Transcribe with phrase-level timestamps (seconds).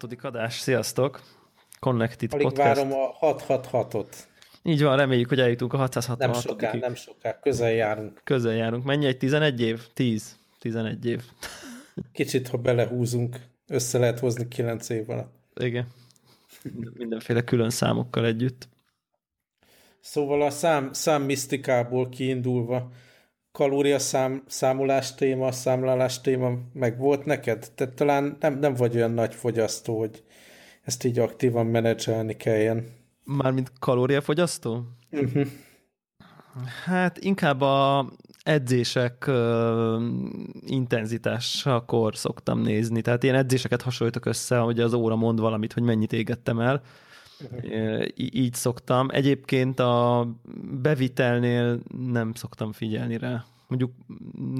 [0.00, 0.34] 66.
[0.34, 1.22] adás, sziasztok!
[1.78, 2.74] Connected Alig Podcast.
[2.74, 4.06] várom a 666-ot.
[4.62, 8.20] Így van, reméljük, hogy eljutunk a 666 Nem soká, nem soká, közel járunk.
[8.24, 8.84] Közel járunk.
[8.84, 9.86] Mennyi egy 11 év?
[9.94, 10.38] 10.
[10.58, 11.22] 11 év.
[12.12, 15.34] Kicsit, ha belehúzunk, össze lehet hozni 9 év alatt.
[15.54, 15.86] Igen.
[16.94, 18.68] Mindenféle külön számokkal együtt.
[20.00, 22.90] Szóval a szám, szám misztikából kiindulva,
[23.54, 27.70] kalória szám, számolás téma, számlálás téma meg volt neked?
[27.74, 30.24] Te talán nem, nem vagy olyan nagy fogyasztó, hogy
[30.82, 32.86] ezt így aktívan menedzselni kelljen.
[33.24, 34.82] Mármint kalóriafogyasztó?
[35.10, 35.46] Uh-huh.
[36.84, 38.10] Hát inkább a
[38.42, 40.02] edzések uh,
[40.66, 43.00] intenzitásakor szoktam nézni.
[43.00, 46.82] Tehát ilyen edzéseket hasonlítok össze, hogy az óra mond valamit, hogy mennyit égettem el.
[48.16, 49.08] Így szoktam.
[49.12, 50.28] Egyébként a
[50.82, 51.80] bevitelnél
[52.12, 53.44] nem szoktam figyelni rá.
[53.68, 53.90] Mondjuk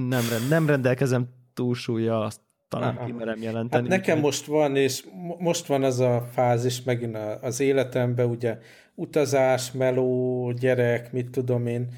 [0.09, 3.05] nem, nem rendelkezem túlsúlya, azt talán Aha.
[3.05, 3.89] kimerem jelenteni.
[3.89, 5.05] Hát nekem most van, és
[5.39, 8.59] most van az a fázis megint az életemben, ugye
[8.95, 11.89] utazás, meló, gyerek, mit tudom én,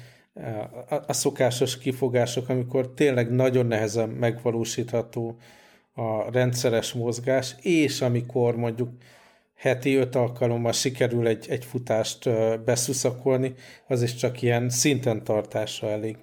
[0.89, 5.37] a, a szokásos kifogások, amikor tényleg nagyon nehezen megvalósítható
[5.93, 8.89] a rendszeres mozgás, és amikor mondjuk
[9.57, 12.29] heti öt alkalommal sikerül egy, egy futást
[12.63, 13.53] beszuszakolni,
[13.87, 16.17] az is csak ilyen szinten tartásra elég.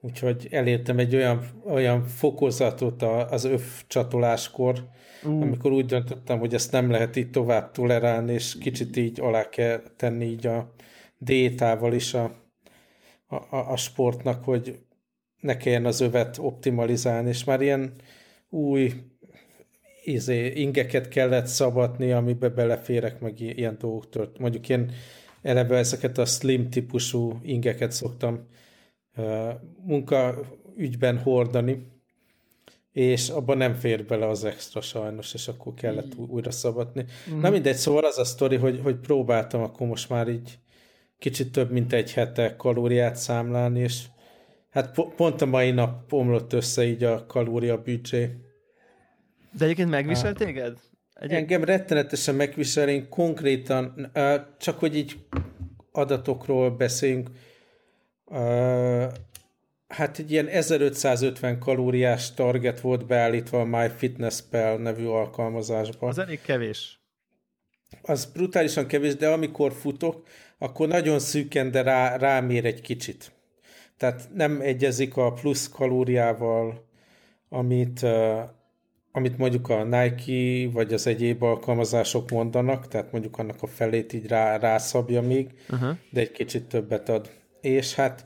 [0.00, 4.88] Úgyhogy elértem egy olyan, olyan fokozatot az öf csatoláskor,
[5.24, 5.40] uh.
[5.40, 9.82] amikor úgy döntöttem, hogy ezt nem lehet így tovább tolerálni, és kicsit így alá kell
[9.96, 10.74] tenni így a
[11.18, 12.32] diétával is a,
[13.26, 14.78] a, a sportnak, hogy
[15.40, 17.92] ne kelljen az övet optimalizálni, és már ilyen
[18.48, 18.92] új
[20.04, 24.38] izé, ingeket kellett szabadni, amibe beleférek, meg ilyen dolgok tört.
[24.38, 24.92] Mondjuk én
[25.42, 28.46] eleve ezeket a slim típusú ingeket szoktam
[29.84, 31.86] munkaügyben hordani,
[32.92, 36.24] és abban nem fér bele az extra sajnos, és akkor kellett mm.
[36.28, 37.04] újra szabadni.
[37.30, 37.40] Mm.
[37.40, 40.58] Na mindegy, szóval az a sztori, hogy, hogy próbáltam akkor most már így
[41.18, 44.04] kicsit több mint egy hete kalóriát számlálni, és
[44.70, 48.30] hát po- pont a mai nap omlott össze így a kalória büdzsé.
[49.58, 50.78] De egyébként megvisel téged?
[51.14, 51.36] Egyéb...
[51.36, 54.10] Engem rettenetesen megvisel, én konkrétan,
[54.58, 55.18] csak hogy így
[55.92, 57.28] adatokról beszéljünk,
[59.88, 66.08] hát egy ilyen 1550 kalóriás target volt beállítva a MyFitnessPal nevű alkalmazásba.
[66.08, 67.00] Az elég kevés.
[68.02, 70.26] Az brutálisan kevés, de amikor futok,
[70.58, 73.32] akkor nagyon szűken, de rá, rámér egy kicsit.
[73.96, 76.88] Tehát nem egyezik a plusz kalóriával,
[77.48, 78.06] amit,
[79.12, 84.26] amit mondjuk a Nike vagy az egyéb alkalmazások mondanak, tehát mondjuk annak a felét így
[84.26, 85.96] rá, rászabja még, uh-huh.
[86.10, 88.24] de egy kicsit többet ad és hát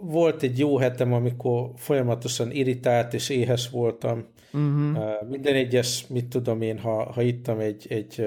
[0.00, 4.26] volt egy jó hetem, amikor folyamatosan irritált és éhes voltam.
[4.52, 5.28] Uh-huh.
[5.28, 8.26] Minden egyes, mit tudom én, ha, ha ittam egy, egy,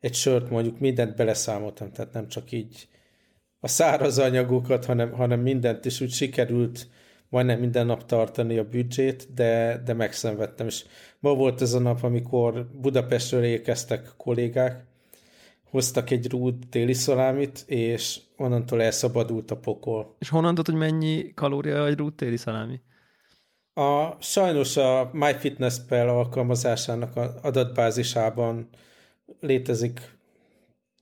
[0.00, 2.88] egy sört, mondjuk mindent beleszámoltam, tehát nem csak így
[3.60, 6.88] a száraz anyagokat, hanem, hanem mindent, és úgy sikerült
[7.32, 10.66] majdnem minden nap tartani a büdzsét, de, de megszenvedtem.
[10.66, 10.84] És
[11.18, 14.84] ma volt ez a nap, amikor Budapestről érkeztek kollégák,
[15.70, 20.16] hoztak egy rúd téli szalámit, és onnantól elszabadult a pokol.
[20.18, 22.80] És honnan tudod, hogy mennyi kalória egy rúd téli szalámi?
[23.74, 28.68] A, sajnos a MyFitnessPal alkalmazásának a adatbázisában
[29.40, 30.18] létezik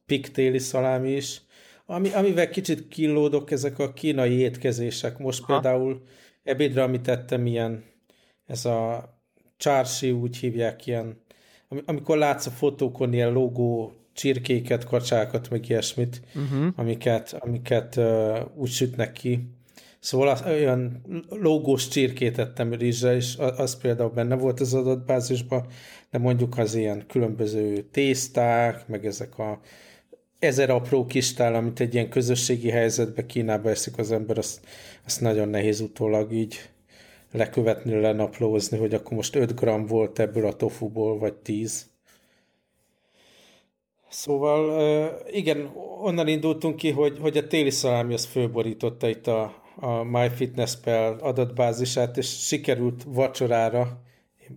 [0.06, 1.42] pik téli szalámi is,
[1.90, 5.18] ami, amivel kicsit kilódok ezek a kínai étkezések.
[5.18, 5.52] Most ha.
[5.52, 6.02] például
[6.42, 7.84] ebédre, amit tettem, ilyen
[8.46, 9.08] ez a
[9.56, 11.20] csársi, úgy hívják ilyen,
[11.84, 16.72] amikor látsz a fotókon ilyen logó csirkéket, kacsákat, meg ilyesmit, uh-huh.
[16.76, 19.54] amiket, amiket uh, úgy sütnek ki.
[19.98, 25.66] Szóval az, olyan logós csirkét ettem rizsre, és az, az például benne volt az adatbázisban,
[26.10, 29.60] de mondjuk az ilyen különböző tészták, meg ezek a
[30.40, 34.60] ezer apró kistál, amit egy ilyen közösségi helyzetbe Kínába eszik az ember, azt,
[35.04, 36.70] azt nagyon nehéz utólag így
[37.32, 41.88] lekövetni, lenaplózni, hogy akkor most 5 gram volt ebből a tofuból, vagy 10.
[44.08, 45.70] Szóval igen,
[46.02, 52.16] onnan indultunk ki, hogy, hogy a téli szalámi az fölborította itt a, a MyFitnessPal adatbázisát,
[52.16, 54.02] és sikerült vacsorára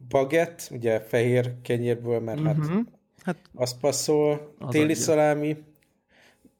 [0.09, 2.56] bagett, ugye fehér kenyérből, mert uh-huh.
[2.56, 2.79] hát, mhm.
[3.24, 4.95] hát az passzol, az téli adja.
[4.95, 5.57] szalámi,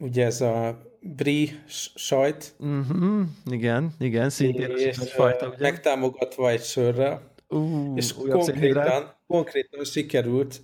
[0.04, 1.64] ugye ez a brie
[1.96, 2.56] sajt.
[2.60, 3.22] Uh-huh.
[3.52, 5.58] Igen, igen, szintén és fajta, ugye?
[5.60, 10.62] megtámogatva egy sörre, uh, és konkrétan, konkrétan sikerült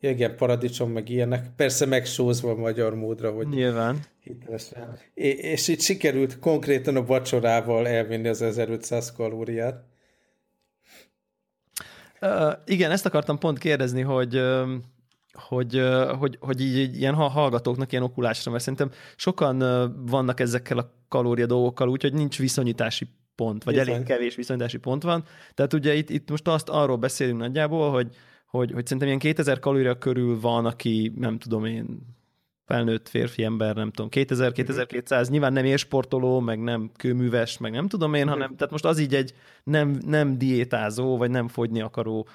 [0.00, 1.46] igen, paradicsom, meg ilyenek.
[1.56, 3.98] Persze megsózva a magyar módra, hogy Nyilván.
[4.20, 4.98] Hitelesen.
[5.14, 9.84] És itt sikerült konkrétan a vacsorával elvinni az 1500 kalóriát.
[12.20, 14.40] Uh, igen, ezt akartam pont kérdezni, hogy
[15.36, 15.82] hogy,
[16.18, 19.58] hogy, hogy így ilyen hallgatóknak ilyen okulásra, mert szerintem sokan
[20.06, 23.92] vannak ezekkel a kalória dolgokkal, úgyhogy nincs viszonyítási pont, vagy Bizony.
[23.92, 25.24] elég kevés viszonyítási pont van.
[25.54, 28.08] Tehát ugye itt, itt most azt arról beszélünk nagyjából, hogy,
[28.46, 32.14] hogy, hogy szerintem ilyen 2000 kalória körül van, aki nem tudom én
[32.66, 35.28] felnőtt férfi ember, nem tudom, 2000-2200, uh-huh.
[35.28, 38.38] nyilván nem élsportoló, meg nem kőműves, meg nem tudom én, uh-huh.
[38.38, 39.34] hanem tehát most az így egy
[39.64, 42.26] nem, nem diétázó, vagy nem fogyni akaró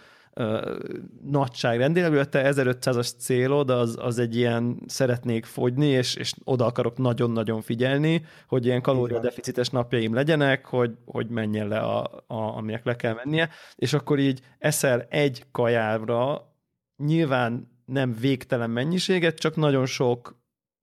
[1.24, 6.98] nagyságrendileg, a te 1500-as célod az, az egy ilyen szeretnék fogyni, és, és oda akarok
[6.98, 12.96] nagyon-nagyon figyelni, hogy ilyen kalóriadeficites napjaim legyenek, hogy, hogy menjen le, a, a, aminek le
[12.96, 16.50] kell mennie, és akkor így eszel egy kajára,
[16.98, 20.40] nyilván nem végtelen mennyiséget, csak nagyon sok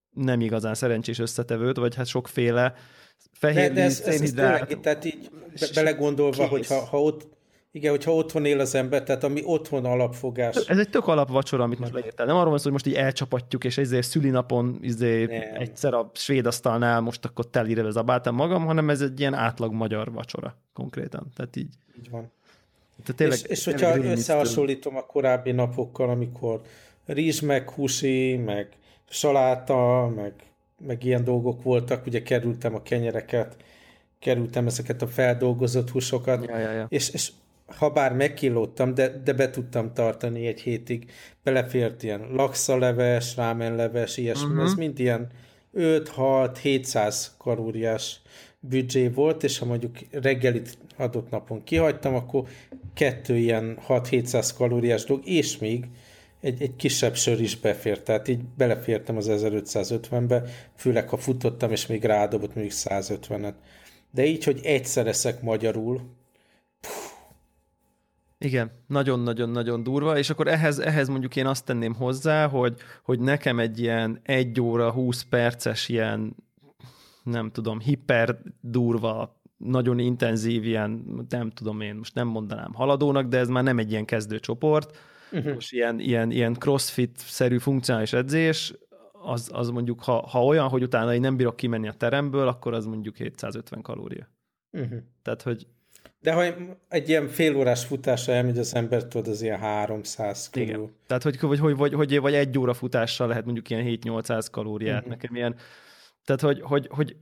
[0.09, 2.73] nem igazán szerencsés összetevőt, vagy hát sokféle
[3.31, 5.29] fehér de, de ez, ez, ez tényleg, tehát így
[5.59, 7.37] be, belegondolva, hogy ha, ha ott
[7.71, 10.55] igen, hogyha otthon él az ember, tehát ami otthon alapfogás.
[10.55, 12.25] Ez egy tök alapvacsora, amit most leírtál.
[12.25, 16.45] Nem arról van szó, hogy most így elcsapatjuk, és ezért szülinapon izé egyszer a svéd
[16.45, 21.27] asztalnál most akkor telire zabáltam magam, hanem ez egy ilyen átlag magyar vacsora konkrétan.
[21.35, 21.73] Tehát így.
[21.97, 22.31] Így van.
[23.03, 26.61] Tehát tényleg, és, és hogyha összehasonlítom a korábbi napokkal, amikor
[27.05, 28.67] rizs, meg húsi, meg
[29.09, 30.33] saláta, meg,
[30.87, 33.55] meg ilyen dolgok voltak, ugye kerültem a kenyereket,
[34.19, 36.85] kerültem ezeket a feldolgozott húsokat, ja, ja, ja.
[36.89, 37.31] És, és
[37.75, 41.11] ha bár megkillódtam, de, de be tudtam tartani egy hétig.
[41.43, 44.49] Belefért ilyen lakszaleves, rámenleves, ilyesmi.
[44.49, 44.63] Uh-huh.
[44.63, 45.27] Ez mind ilyen
[45.77, 48.21] 5-6-700 kalóriás
[48.59, 52.43] büdzsé volt, és ha mondjuk reggelit adott napon kihagytam, akkor
[52.93, 55.85] kettő ilyen 6-700 kalóriás dolog, és még
[56.41, 60.43] egy, egy kisebb sör is befért, tehát így belefértem az 1550-be,
[60.75, 63.53] főleg ha futottam, és még rádobott mondjuk 150-et.
[64.11, 66.01] De így, hogy egyszer eszek magyarul,
[68.39, 73.59] igen, nagyon-nagyon-nagyon durva, és akkor ehhez, ehhez mondjuk én azt tenném hozzá, hogy, hogy nekem
[73.59, 76.35] egy ilyen egy óra, 20 perces ilyen,
[77.23, 83.37] nem tudom, hiper durva, nagyon intenzív ilyen, nem tudom én, most nem mondanám haladónak, de
[83.37, 84.97] ez már nem egy ilyen kezdőcsoport,
[85.31, 85.53] uh-huh.
[85.53, 88.73] most ilyen, ilyen, ilyen crossfit-szerű funkcionális edzés,
[89.21, 92.73] az, az mondjuk, ha, ha olyan, hogy utána én nem bírok kimenni a teremből, akkor
[92.73, 94.29] az mondjuk 750 kalória.
[94.71, 94.99] Uh-huh.
[95.21, 95.67] Tehát, hogy
[96.21, 96.43] de ha
[96.89, 100.67] egy ilyen félórás futásra elmegy az ember, tudod, az ilyen 300 körül.
[100.67, 100.95] Igen.
[101.07, 104.95] Tehát, hogy, hogy, hogy, vagy, hogy, vagy egy óra futással lehet mondjuk ilyen 7-800 kalóriát.
[104.95, 105.09] Uh-huh.
[105.09, 105.55] Nekem ilyen,
[106.25, 107.15] tehát, hogy, hogy, hogy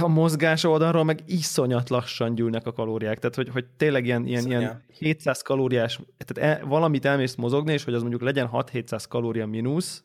[0.00, 3.18] a mozgás oldalról meg iszonyat lassan gyűlnek a kalóriák.
[3.18, 7.84] Tehát, hogy, hogy tényleg ilyen, ilyen, ilyen 700 kalóriás, tehát el, valamit elmész mozogni, és
[7.84, 10.04] hogy az mondjuk legyen 6-700 kalória mínusz,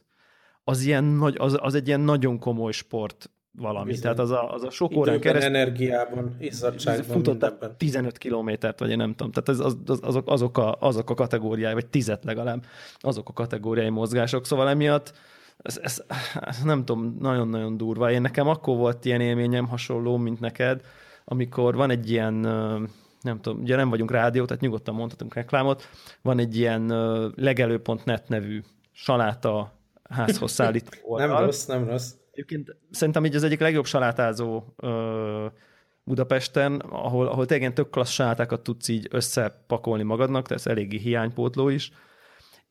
[0.63, 3.85] az, ilyen nagy, az, az egy ilyen nagyon komoly sport valami.
[3.85, 4.01] Bizony.
[4.01, 5.55] Tehát az a, az a sok órán keresztül...
[5.55, 9.31] energiában, izzadságban, futott 15 kilométert, vagy én nem tudom.
[9.31, 12.65] Tehát az, az, azok, azok, a, azok a kategóriái, vagy tizet legalább,
[12.99, 14.45] azok a kategóriái mozgások.
[14.45, 15.13] Szóval emiatt
[15.57, 16.03] ez, ez,
[16.41, 18.11] ez nem tudom, nagyon-nagyon durva.
[18.11, 20.81] Én nekem akkor volt ilyen élményem hasonló, mint neked,
[21.25, 22.33] amikor van egy ilyen
[23.21, 25.89] nem tudom, ugye nem vagyunk rádió, tehát nyugodtan mondhatunk reklámot,
[26.21, 26.87] van egy ilyen
[27.35, 28.61] legelő.net nevű
[28.91, 29.71] saláta
[30.09, 31.27] házhoz szállító oldal.
[31.27, 35.45] nem rossz, nem rossz Egyébként szerintem így az egyik legjobb salátázó ö,
[36.03, 41.69] Budapesten, ahol, ahol tényleg tök klassz salátákat tudsz így összepakolni magadnak, tehát ez eléggé hiánypótló
[41.69, 41.91] is,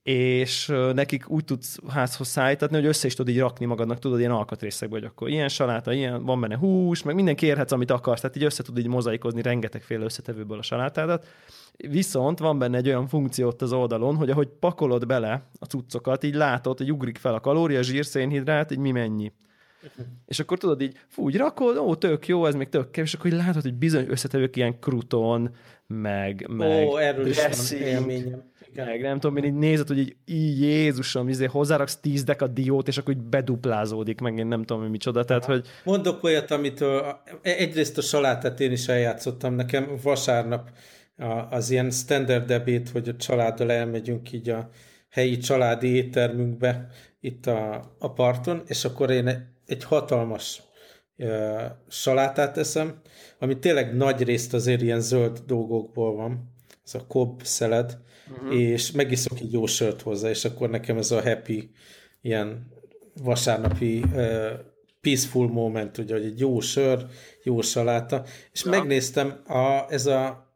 [0.03, 4.31] és nekik úgy tudsz házhoz szállítani, hogy össze is tudod így rakni magadnak, tudod, ilyen
[4.31, 8.37] alkatrészekbe, hogy akkor ilyen saláta, ilyen, van benne hús, meg minden kérhetsz, amit akarsz, tehát
[8.37, 11.27] így össze tudod így mozaikozni rengetegféle összetevőből a salátádat.
[11.77, 16.25] Viszont van benne egy olyan funkció ott az oldalon, hogy ahogy pakolod bele a cuccokat,
[16.25, 19.33] így látod, hogy ugrik fel a kalória, zsír, szénhidrát, így mi mennyi.
[20.27, 23.19] És akkor tudod így, fú, úgy rakod, ó, tök jó, ez még tök kevés, és
[23.19, 25.55] akkor így látod, hogy bizony összetevők ilyen kruton,
[25.87, 28.51] meg, meg Ó, erről is élményem.
[28.75, 32.89] Meg nem tudom, én így nézed, hogy így, így Jézusom, izé, hozzáraksz tíz a diót,
[32.89, 35.25] és akkor így beduplázódik, meg én nem tudom, hogy micsoda.
[35.25, 35.67] Tehát, hogy...
[35.85, 36.85] Mondok olyat, amit
[37.43, 40.71] egyrészt a salátát én is eljátszottam, nekem vasárnap
[41.51, 44.69] az ilyen standard debét, hogy a családdal elmegyünk így a
[45.09, 46.87] helyi családi éttermünkbe
[47.21, 50.63] itt a, a parton, és akkor én egy hatalmas
[51.17, 53.01] uh, salátát eszem,
[53.39, 56.55] ami tényleg nagy részt azért ilyen zöld dolgokból van,
[56.85, 57.99] ez a kob szeled,
[58.31, 58.61] uh-huh.
[58.61, 61.71] és megiszok egy jó sört hozzá, és akkor nekem ez a happy,
[62.21, 62.71] ilyen
[63.23, 64.51] vasárnapi uh,
[65.01, 67.07] peaceful moment, ugye, hogy egy jó sör,
[67.43, 68.71] jó saláta, és ja.
[68.71, 70.51] megnéztem, a, ez a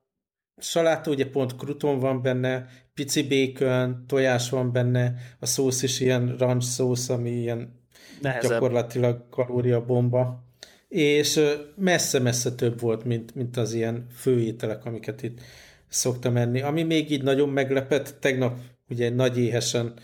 [0.56, 6.36] saláta ugye pont kruton van benne, pici bacon, tojás van benne, a szósz is ilyen
[6.38, 7.75] ranch szósz, ami ilyen
[8.20, 8.50] Nehezebb.
[8.50, 10.44] gyakorlatilag kalóriabomba,
[10.88, 11.40] és
[11.76, 15.40] messze-messze több volt, mint, mint az ilyen főételek, amiket itt
[15.88, 16.60] szoktam enni.
[16.60, 18.58] Ami még így nagyon meglepett, tegnap
[18.88, 19.94] ugye nagy éhesen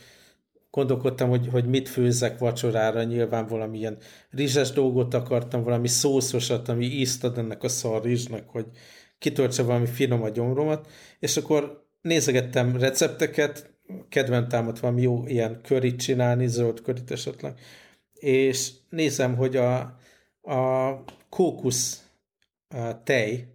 [0.70, 3.96] gondolkodtam, hogy, hogy mit főzzek vacsorára, nyilván valamilyen
[4.30, 8.66] rizses dolgot akartam, valami szószosat, ami ízt ad ennek a szar rizsnak, hogy
[9.18, 13.70] kitöltse valami finom a gyomromat, és akkor nézegettem recepteket,
[14.08, 17.58] kedvem támadt valami jó ilyen körit csinálni, zöld körit esetleg,
[18.22, 19.78] és nézem, hogy a,
[20.42, 22.02] a kókusz
[22.68, 23.46] a tej,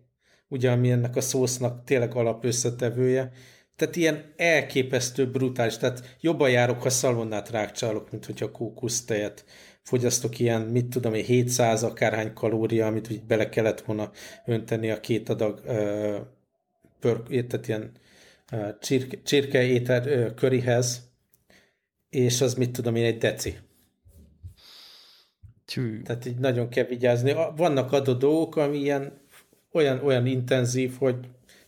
[0.47, 3.31] ugye ami ennek a szósznak tényleg alapösszetevője,
[3.75, 9.45] tehát ilyen elképesztő brutális, tehát jobban járok, ha szalonnát rákcsálok, mint hogyha kókusztejet
[9.81, 14.11] fogyasztok ilyen, mit tudom én, 700 akárhány kalória, amit úgy bele kellett volna
[14.45, 16.15] önteni a két adag uh,
[16.99, 17.91] pör, tehát ilyen
[18.51, 21.09] uh, csirke, csirke éter uh, körihez,
[22.09, 23.57] és az mit tudom én, egy deci.
[25.73, 26.01] Tű.
[26.01, 27.33] Tehát így nagyon kell vigyázni.
[27.55, 29.11] Vannak adott dolgok, ami ilyen
[29.71, 31.15] olyan, olyan intenzív, hogy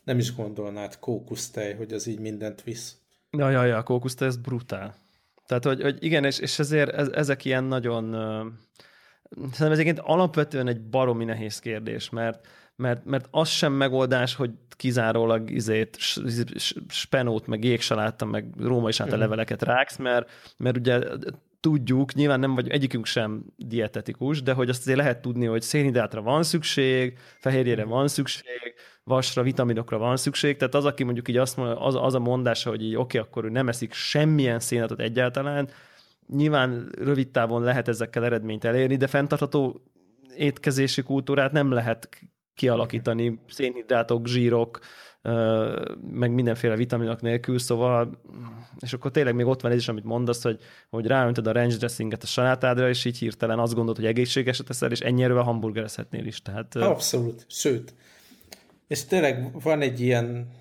[0.04, 2.98] nem is gondolnád kókusztej, hogy az így mindent visz.
[3.38, 4.96] Ja, ja, ja, a kókusztej, ez brutál.
[5.46, 8.12] Tehát, hogy, hogy igen, és, és ezért ez, ezek ilyen nagyon...
[9.32, 14.52] Szerintem ez egyébként alapvetően egy baromi nehéz kérdés, mert, mert, mert az sem megoldás, hogy
[14.76, 15.98] kizárólag izét,
[16.88, 19.20] spenót, meg jégsaláttam, meg római sáta mhm.
[19.20, 21.00] leveleket ráksz, mert, mert ugye
[21.60, 26.22] tudjuk, nyilván nem vagy egyikünk sem dietetikus, de hogy azt azért lehet tudni, hogy szénhidrátra
[26.22, 28.74] van szükség, fehérjére van szükség,
[29.04, 32.70] vasra, vitaminokra van szükség, tehát az, aki mondjuk így azt mondja, az, az a mondása,
[32.70, 35.70] hogy így oké, okay, akkor ő nem eszik semmilyen szénatot egyáltalán,
[36.28, 39.82] nyilván rövid távon lehet ezekkel eredményt elérni, de fenntartható
[40.36, 42.10] étkezési kultúrát nem lehet
[42.60, 44.80] kialakítani szénhidrátok, zsírok,
[46.12, 48.22] meg mindenféle vitaminok nélkül, szóval,
[48.80, 51.76] és akkor tényleg még ott van ez is, amit mondasz, hogy, hogy ráöntöd a range
[51.76, 56.42] dressinget a salátádra, és így hirtelen azt gondolod, hogy egészségeset teszel, és ennyire hamburgerezhetnél is.
[56.42, 57.94] Tehát, Abszolút, sőt.
[58.88, 60.52] És tényleg van egy ilyen,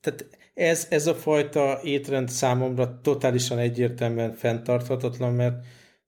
[0.00, 5.64] tehát ez, ez a fajta étrend számomra totálisan egyértelműen fenntarthatatlan, mert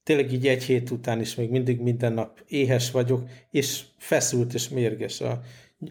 [0.06, 4.68] tényleg így egy hét után is még mindig minden nap éhes vagyok, és feszült és
[4.68, 5.20] mérges.
[5.20, 5.40] A,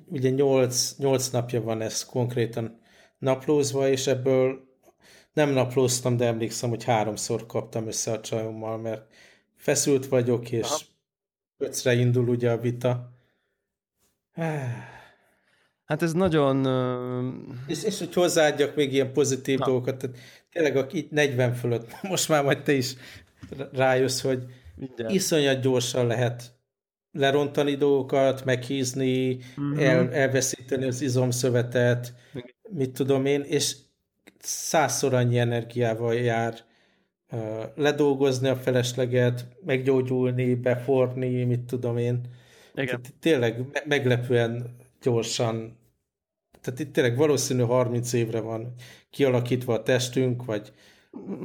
[0.05, 2.79] ugye nyolc, nyolc napja van ez konkrétan
[3.17, 4.59] naplózva, és ebből
[5.33, 9.13] nem naplóztam, de emlékszem, hogy háromszor kaptam össze a csajommal, mert
[9.55, 10.79] feszült vagyok, és Aha.
[11.57, 13.11] öcre indul ugye a vita.
[15.85, 16.65] Hát ez nagyon...
[17.67, 19.65] És, és hogy hozzáadjak még ilyen pozitív Na.
[19.65, 20.17] dolgokat, tehát
[20.51, 22.95] tényleg aki 40 fölött, most már majd te is
[23.71, 24.43] rájössz, hogy
[24.75, 25.09] Minden.
[25.09, 26.53] iszonyat gyorsan lehet
[27.11, 29.83] lerontani dolgokat, meghízni, uh-huh.
[29.83, 32.13] el, elveszíteni az izomszövetet,
[32.69, 33.75] mit tudom én, és
[34.39, 36.53] százszor annyi energiával jár
[37.31, 42.21] uh, ledolgozni a felesleget, meggyógyulni, beforni, mit tudom én.
[42.75, 43.01] Igen.
[43.19, 45.77] Tényleg meglepően gyorsan,
[46.61, 48.73] tehát itt tényleg valószínű 30 évre van
[49.09, 50.71] kialakítva a testünk, vagy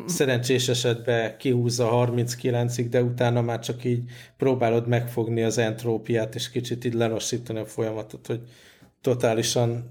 [0.06, 6.84] szerencsés esetben kihúzza 39-ig, de utána már csak így próbálod megfogni az entrópiát, és kicsit
[6.84, 8.40] így lelassítani a folyamatot, hogy
[9.00, 9.88] totálisan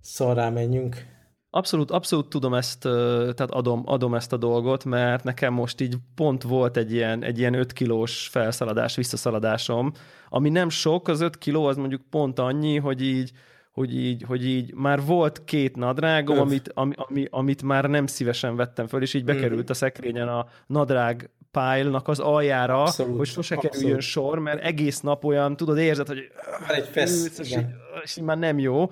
[0.00, 1.10] szarrá menjünk.
[1.50, 6.42] Abszolút, abszolút tudom ezt, tehát adom, adom ezt a dolgot, mert nekem most így pont
[6.42, 9.92] volt egy ilyen, egy ilyen 5 kilós felszaladás, visszaszaladásom,
[10.28, 13.32] ami nem sok, az 5 kiló az mondjuk pont annyi, hogy így
[13.72, 18.56] hogy így, hogy így már volt két nadrágom, amit, ami, ami, amit már nem szívesen
[18.56, 23.54] vettem föl, és így bekerült a szekrényen a nadrág pálnak az aljára, abszolút, hogy sose
[23.54, 23.76] abszolút.
[23.76, 26.18] kerüljön sor, mert egész nap olyan, tudod, érzed, hogy
[26.60, 27.66] már egy fesz, és, így,
[28.02, 28.90] és így már nem jó,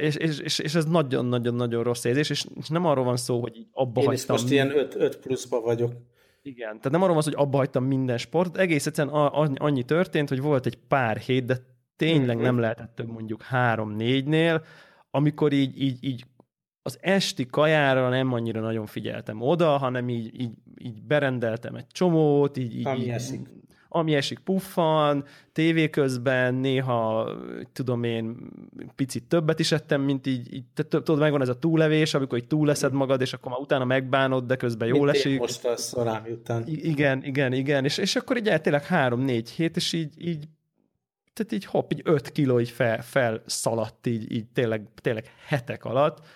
[0.00, 4.00] és, és, és, és ez nagyon-nagyon-nagyon rossz érzés, és nem arról van szó, hogy abba
[4.00, 4.36] Én hagytam.
[4.36, 5.92] Én most ilyen 5, 5 pluszba vagyok.
[6.42, 9.14] Igen, tehát nem arról van szó, hogy abba hagytam minden sport, egész egyszerűen
[9.54, 11.56] annyi történt, hogy volt egy pár hét, de
[11.96, 14.64] tényleg nem lehetett több mondjuk három-négynél,
[15.10, 16.24] amikor így, így, így
[16.82, 22.56] az esti kajára nem annyira nagyon figyeltem oda, hanem így, így, így berendeltem egy csomót,
[22.56, 23.40] így, így, ami esik.
[23.88, 27.30] Ami esik puffan, tévé közben, néha,
[27.72, 28.36] tudom én,
[28.94, 32.92] picit többet is ettem, mint így, így tudod, megvan ez a túlevés, amikor így túleszed
[32.92, 35.38] magad, és akkor már utána megbánod, de közben jól Mint esik.
[35.38, 36.62] most a szorám után.
[36.66, 40.44] I- igen, igen, igen, és, és akkor így tényleg három-négy hét, és így, így
[41.34, 46.26] tehát így hopp, így öt kiló így fel, felszaladt így, így tényleg, tényleg hetek alatt,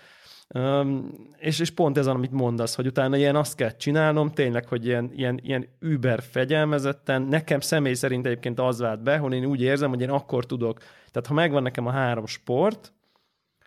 [0.55, 4.87] Um, és, és pont ez, amit mondasz, hogy utána ilyen azt kell csinálnom, tényleg, hogy
[4.87, 9.61] ilyen, ilyen, ilyen über fegyelmezetten, nekem személy szerint egyébként az vált be, hogy én úgy
[9.61, 12.93] érzem, hogy én akkor tudok, tehát ha megvan nekem a három sport,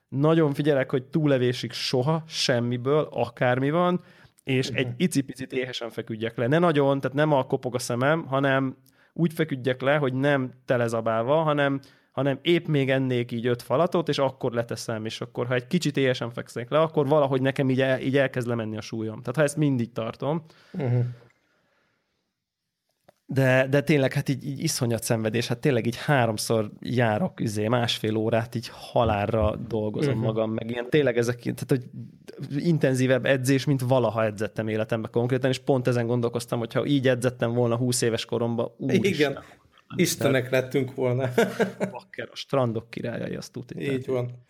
[0.09, 4.01] nagyon figyelek, hogy túlevésig soha, semmiből, akármi van,
[4.43, 6.47] és egy icipicit éhesen feküdjek le.
[6.47, 8.77] Ne nagyon, tehát nem a kopog a szemem, hanem
[9.13, 11.80] úgy feküdjek le, hogy nem telezabálva, hanem
[12.12, 15.98] hanem épp még ennék így öt falatot, és akkor leteszem, és akkor ha egy kicsit
[15.98, 19.20] éjesen fekszek le, akkor valahogy nekem így, el, így elkezd lemenni a súlyom.
[19.22, 21.06] Tehát ha ezt mindig tartom, uh-huh
[23.33, 28.15] de, de tényleg hát így, így iszonyat szenvedés, hát tényleg így háromszor járok üzé, másfél
[28.15, 30.25] órát így halálra dolgozom uh-huh.
[30.25, 31.83] magam, meg ilyen tényleg ezek, tehát hogy
[32.63, 37.53] intenzívebb edzés, mint valaha edzettem életemben konkrétan, és pont ezen gondolkoztam, hogy ha így edzettem
[37.53, 39.43] volna 20 éves koromban, úr Igen, Isten,
[39.95, 41.29] Istenek de, lettünk volna.
[41.91, 43.83] Bakker, a strandok királyai, azt tudni.
[43.83, 44.43] Így van.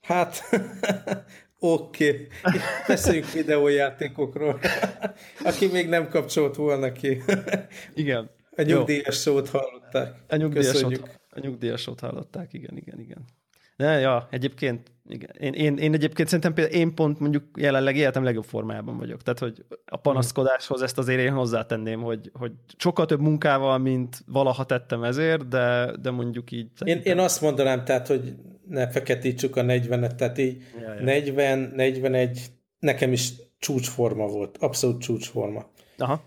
[0.00, 0.42] Hát,
[1.58, 2.60] Oké, okay.
[2.88, 4.60] beszéljünk videójátékokról.
[5.44, 7.22] Aki még nem kapcsolt volna ki.
[7.94, 8.30] Igen.
[8.56, 10.16] A nyugdíjas szót hallották.
[10.28, 13.24] A nyugdíjas, szót, a nyugdíjas szót hallották, igen, igen, igen.
[13.76, 15.30] De ja, egyébként, igen.
[15.38, 19.22] Én, én, én egyébként szerintem például én pont mondjuk jelenleg életem legjobb formájában vagyok.
[19.22, 24.64] Tehát, hogy a panaszkodáshoz ezt azért én hozzátenném, hogy, hogy sokkal több munkával, mint valaha
[24.64, 26.70] tettem ezért, de, de mondjuk így...
[26.84, 28.34] Én, én azt mondanám, tehát, hogy
[28.68, 31.02] ne feketítsük a 40-et, tehát így ja, ja.
[31.02, 32.40] 40, 41
[32.78, 35.70] nekem is csúcsforma volt, abszolút csúcsforma.
[35.98, 36.22] Aha.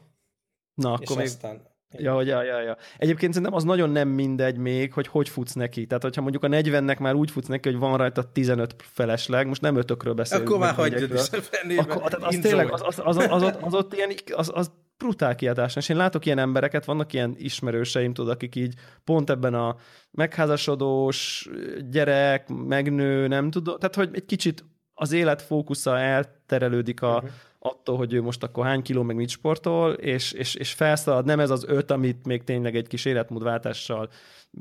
[0.73, 1.25] Na, akkor És még...
[1.25, 1.67] aztán
[1.97, 2.77] Ja, ja, ja, ja.
[2.97, 5.85] Egyébként szerintem az nagyon nem mindegy még, hogy hogy futsz neki.
[5.85, 9.61] Tehát, hogyha mondjuk a 40-nek már úgy futsz neki, hogy van rajta 15 felesleg, most
[9.61, 10.49] nem ötökről beszélünk.
[10.49, 13.73] Akkor már hagyjad is a Akkor, tehát az tényleg, az, az, az, az, az, az,
[13.73, 15.75] ott ilyen, az, az brutál kiadás.
[15.75, 19.75] És én látok ilyen embereket, vannak ilyen ismerőseim, tudod, akik így pont ebben a
[20.11, 21.49] megházasodós
[21.89, 24.65] gyerek, megnő, nem tudom, tehát hogy egy kicsit
[25.01, 27.29] az élet fókusza elterelődik a, uh-huh
[27.59, 31.25] attól, hogy ő most akkor hány kiló meg mit sportol, és, és, és felszalad.
[31.25, 34.09] Nem ez az öt, amit még tényleg egy kis életmódváltással,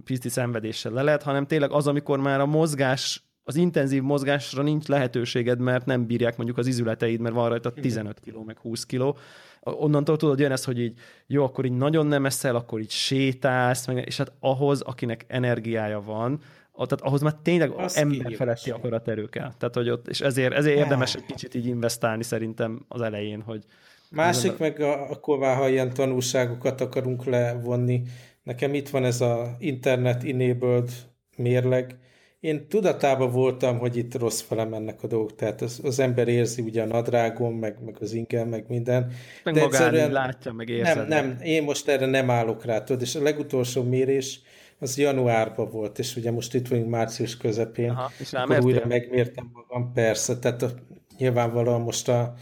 [0.04, 4.87] piszti szenvedéssel le lehet, hanem tényleg az, amikor már a mozgás az intenzív mozgásra nincs
[4.87, 9.16] lehetőséged, mert nem bírják mondjuk az izületeid, mert van rajta 15 kiló, meg 20 kiló.
[9.61, 13.87] Onnantól tudod, jön ez, hogy így jó, akkor így nagyon nem eszel, akkor így sétálsz,
[13.87, 16.40] meg, és hát ahhoz, akinek energiája van,
[16.87, 19.53] tehát ahhoz már tényleg emberfeletti akaraterő kell.
[19.59, 23.64] Tehát, hogy ott, és ezért, ezért érdemes egy kicsit így investálni szerintem az elején, hogy
[24.11, 28.03] Másik meg a, akkor már, ha ilyen tanulságokat akarunk levonni,
[28.43, 30.91] nekem itt van ez a internet enabled
[31.37, 31.99] mérleg,
[32.41, 36.62] én tudatában voltam, hogy itt rossz fele mennek a dolgok, tehát az, az ember érzi
[36.62, 39.12] ugye a nadrágon, meg, meg az ingem, meg minden.
[39.45, 41.09] Meg de magán látja, meg érzed.
[41.09, 44.41] Nem, nem, én most erre nem állok rá, tudod, és a legutolsó mérés,
[44.79, 49.51] az januárban volt, és ugye most itt vagyunk március közepén, Aha, és akkor újra megmértem
[49.53, 50.71] magam, persze, tehát a,
[51.19, 52.35] nyilvánvalóan most a,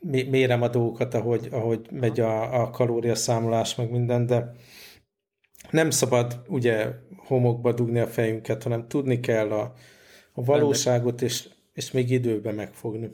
[0.00, 4.52] mérem a dolgokat, ahogy, ahogy megy a, a kalóriaszámolás, meg minden, de
[5.70, 9.72] nem szabad ugye homokba dugni a fejünket, hanem tudni kell a,
[10.32, 13.10] a valóságot, és, és még időben megfogni.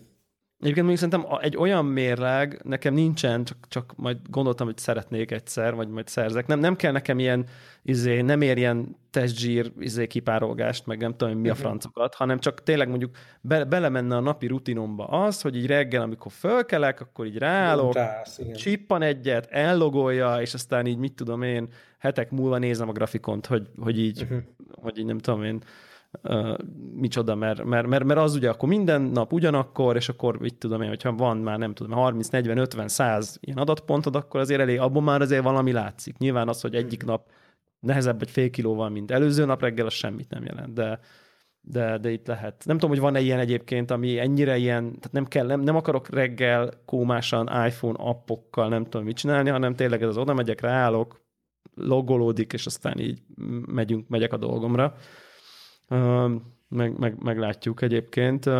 [0.61, 5.75] Egyébként még szerintem egy olyan mérleg nekem nincsen, csak, csak majd gondoltam, hogy szeretnék egyszer,
[5.75, 6.47] vagy majd szerzek.
[6.47, 7.47] Nem, nem kell nekem ilyen,
[7.83, 11.61] izé, nem ér ilyen testzsír izé, kipárolgást, meg nem tudom, mi a mhm.
[11.61, 16.33] francokat, hanem csak tényleg mondjuk be, belemenne a napi rutinomba az, hogy így reggel, amikor
[16.33, 17.99] fölkelek, akkor így ráállok,
[18.55, 21.69] csippan egyet, ellogolja, és aztán így mit tudom én,
[21.99, 24.39] hetek múlva nézem a grafikont, hogy, hogy így, uh-huh.
[24.73, 25.63] hogy így nem tudom én,
[26.23, 26.57] uh,
[26.95, 30.83] micsoda, mert, mert, mert, mert az ugye akkor minden nap ugyanakkor, és akkor mit tudom
[30.83, 34.79] én, hogyha van már nem tudom, 30, 40, 50, 100 ilyen adatpontod, akkor azért elég,
[34.79, 36.19] abban már azért valami látszik.
[36.19, 37.31] Nyilván az, hogy egyik nap
[37.81, 41.01] nehezebb egy fél kilóval, mint előző nap reggel, az semmit nem jelent, de,
[41.61, 42.63] de, de itt lehet.
[42.67, 46.09] Nem tudom, hogy van-e ilyen egyébként, ami ennyire ilyen, tehát nem kell, nem, nem akarok
[46.09, 51.21] reggel kómásan iPhone appokkal nem tudom mit csinálni, hanem tényleg ez az oda megyek, ráállok,
[51.75, 53.23] logolódik, és aztán így
[53.67, 54.95] megyünk, megyek a dolgomra
[56.69, 58.51] meg, meg, meglátjuk egyébként.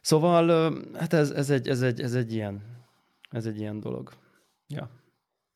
[0.00, 2.62] Szóval, hát ez, ez, egy, ez, egy, ez, egy ilyen,
[3.30, 4.12] ez egy ilyen dolog.
[4.68, 4.90] Ja.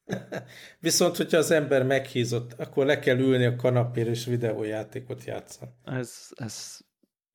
[0.80, 5.70] Viszont, hogyha az ember meghízott, akkor le kell ülni a kanapér és videójátékot játszani.
[5.84, 6.78] Ez, ez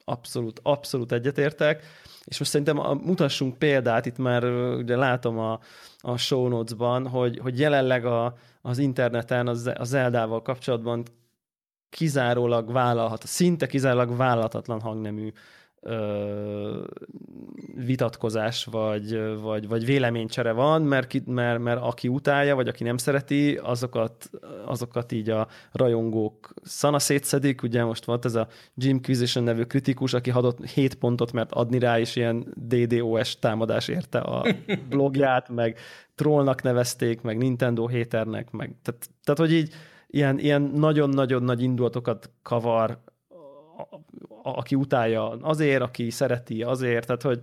[0.03, 1.83] abszolút, abszolút egyetértek.
[2.25, 4.43] És most szerintem a, mutassunk példát, itt már
[4.75, 5.59] ugye látom a,
[5.99, 11.05] a show notes-ban, hogy, hogy jelenleg a, az interneten az, az Zeldával kapcsolatban
[11.95, 15.31] kizárólag vállalhat, szinte kizárólag vállalhatatlan hangnemű
[15.81, 16.83] ö,
[17.85, 22.97] vitatkozás vagy, vagy, vagy véleménycsere van, mert, ki, mert, mert aki utálja, vagy aki nem
[22.97, 24.29] szereti, azokat,
[24.65, 27.63] azokat így a rajongók szana szétszedik.
[27.63, 31.79] Ugye most volt ez a Jim Quisition nevű kritikus, aki adott 7 pontot, mert adni
[31.79, 34.45] rá is ilyen DDoS támadás érte a
[34.89, 35.79] blogját, meg
[36.15, 39.73] trollnak nevezték, meg Nintendo haternek, meg tehát, tehát hogy így
[40.15, 42.99] ilyen, ilyen nagyon-nagyon nagy indulatokat kavar,
[44.43, 47.39] aki utálja azért, aki szereti azért, tehát hogy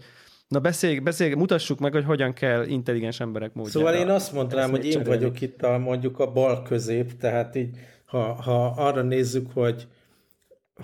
[0.49, 3.79] Na beszélj, beszélj, mutassuk meg, hogy hogyan kell intelligens emberek módjára.
[3.79, 7.77] Szóval én azt mondanám, hogy én vagyok itt a, mondjuk a bal közép, tehát így
[8.05, 9.87] ha, ha arra nézzük, hogy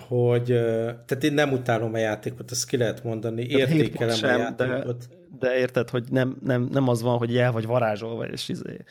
[0.07, 0.45] hogy,
[1.05, 5.07] tehát én nem utálom a játékot, azt ki lehet mondani, értékelem sem, a játékot.
[5.07, 8.83] De, de érted, hogy nem, nem, nem az van, hogy el vagy varázsolva, és izé,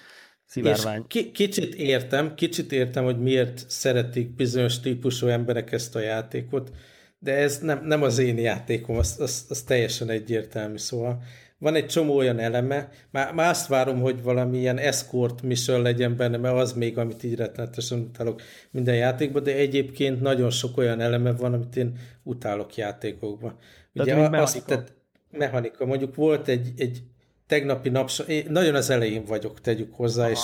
[0.49, 0.99] szivárvány.
[0.99, 6.71] És ki, kicsit értem, kicsit értem, hogy miért szeretik bizonyos típusú emberek ezt a játékot,
[7.19, 11.23] de ez nem, nem az én játékom, az, az, az teljesen egyértelmű, szóval
[11.59, 16.37] van egy csomó olyan eleme, már, már azt várom, hogy valamilyen escort mission legyen benne,
[16.37, 21.33] mert az még, amit így rettenetesen utálok minden játékban, de egyébként nagyon sok olyan eleme
[21.33, 23.57] van, amit én utálok játékokban.
[23.95, 24.93] Ugye tehát, azt, tehát
[25.31, 25.87] mechanika.
[25.87, 27.03] Mondjuk volt egy, egy
[27.49, 30.33] tegnapi nap, én nagyon az elején vagyok, tegyük hozzá, Aha.
[30.33, 30.41] és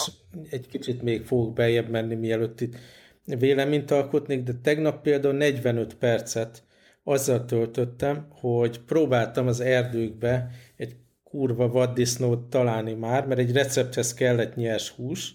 [0.50, 2.76] egy kicsit még fogok beljebb menni, mielőtt itt
[3.24, 6.62] véleményt alkotnék, de tegnap például 45 percet
[7.02, 14.54] azzal töltöttem, hogy próbáltam az erdőkbe egy kurva vaddisznót találni már, mert egy recepthez kellett
[14.54, 15.34] nyers hús,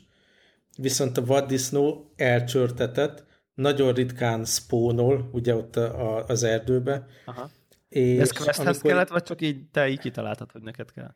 [0.78, 7.06] viszont a vaddisznó elcsörtetett, nagyon ritkán spónol, ugye ott a, a, az erdőbe.
[7.26, 7.50] Aha.
[7.90, 8.92] És De ez questhez amikor...
[8.92, 11.14] kellett, vagy csak így te így kitaláltad, hogy neked kell?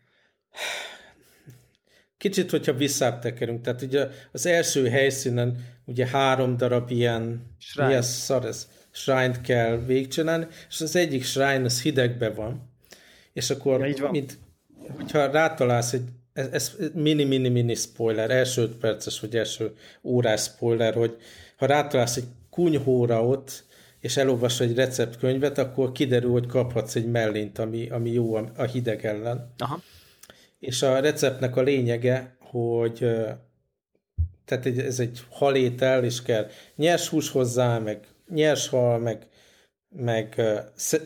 [2.17, 7.95] Kicsit, hogyha visszább tekerünk, tehát ugye az első helyszínen ugye három darab ilyen, shrine.
[7.95, 8.67] mi szar ez?
[8.91, 12.69] Shrine-t kell végigcsinálni, és az egyik shrine az hidegbe van,
[13.33, 14.37] és akkor ja, mint,
[14.95, 21.17] hogyha rátalálsz egy ez, ez mini-mini-mini spoiler, első öt perces vagy első órás spoiler, hogy
[21.57, 23.63] ha rátalálsz egy kunyhóra ott,
[23.99, 29.05] és elolvasod egy receptkönyvet, akkor kiderül, hogy kaphatsz egy mellényt, ami, ami jó a hideg
[29.05, 29.53] ellen.
[29.57, 29.81] Aha.
[30.63, 32.97] És a receptnek a lényege, hogy
[34.45, 39.27] tehát ez egy halétel, és kell nyers hús hozzá, meg nyers hal, meg,
[39.89, 40.59] meg uh,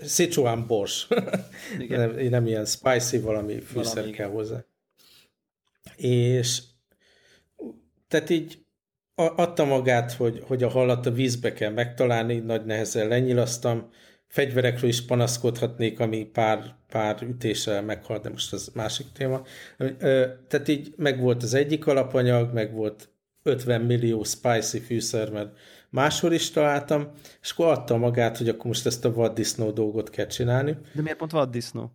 [0.03, 1.07] Sichuan bors.
[1.89, 4.11] nem, nem ilyen spicy valami fűszer valami.
[4.11, 4.63] kell hozzá.
[5.95, 6.61] És
[8.07, 8.65] tehát így
[9.15, 13.91] adta magát, hogy, hogy a halat a vízbe kell megtalálni, nagy nehezen lenyilasztam,
[14.27, 19.41] fegyverekről is panaszkodhatnék, ami pár, pár ütéssel meghal, de most az másik téma.
[20.47, 23.09] Tehát így megvolt az egyik alapanyag, meg volt
[23.43, 25.57] 50 millió spicy fűszer, mert
[25.89, 27.11] máshol is találtam,
[27.41, 30.77] és akkor adta magát, hogy akkor most ezt a vaddisznó dolgot kell csinálni.
[30.93, 31.91] De miért pont vaddisznó?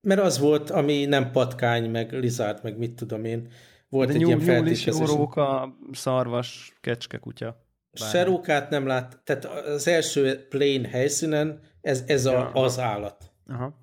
[0.00, 3.48] Mert az volt, ami nem patkány, meg lizárd, meg mit tudom én.
[3.88, 5.08] Volt De egy nyúl, ilyen feltételezés.
[5.08, 7.61] róka, szarvas, kecske, kutya.
[8.00, 8.18] Bármi.
[8.18, 13.32] Serókát nem lát, tehát az első plane helyszínen ez, ez a, az állat.
[13.46, 13.80] Aha.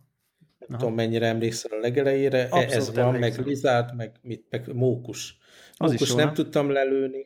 [0.67, 3.39] Nem tudom, mennyire emlékszel a legelejére, Abszolút ez van, emlékszem.
[3.43, 5.37] meg lizárd, meg, mit, meg mókus.
[5.77, 7.25] Az mókus nem, nem tudtam lelőni.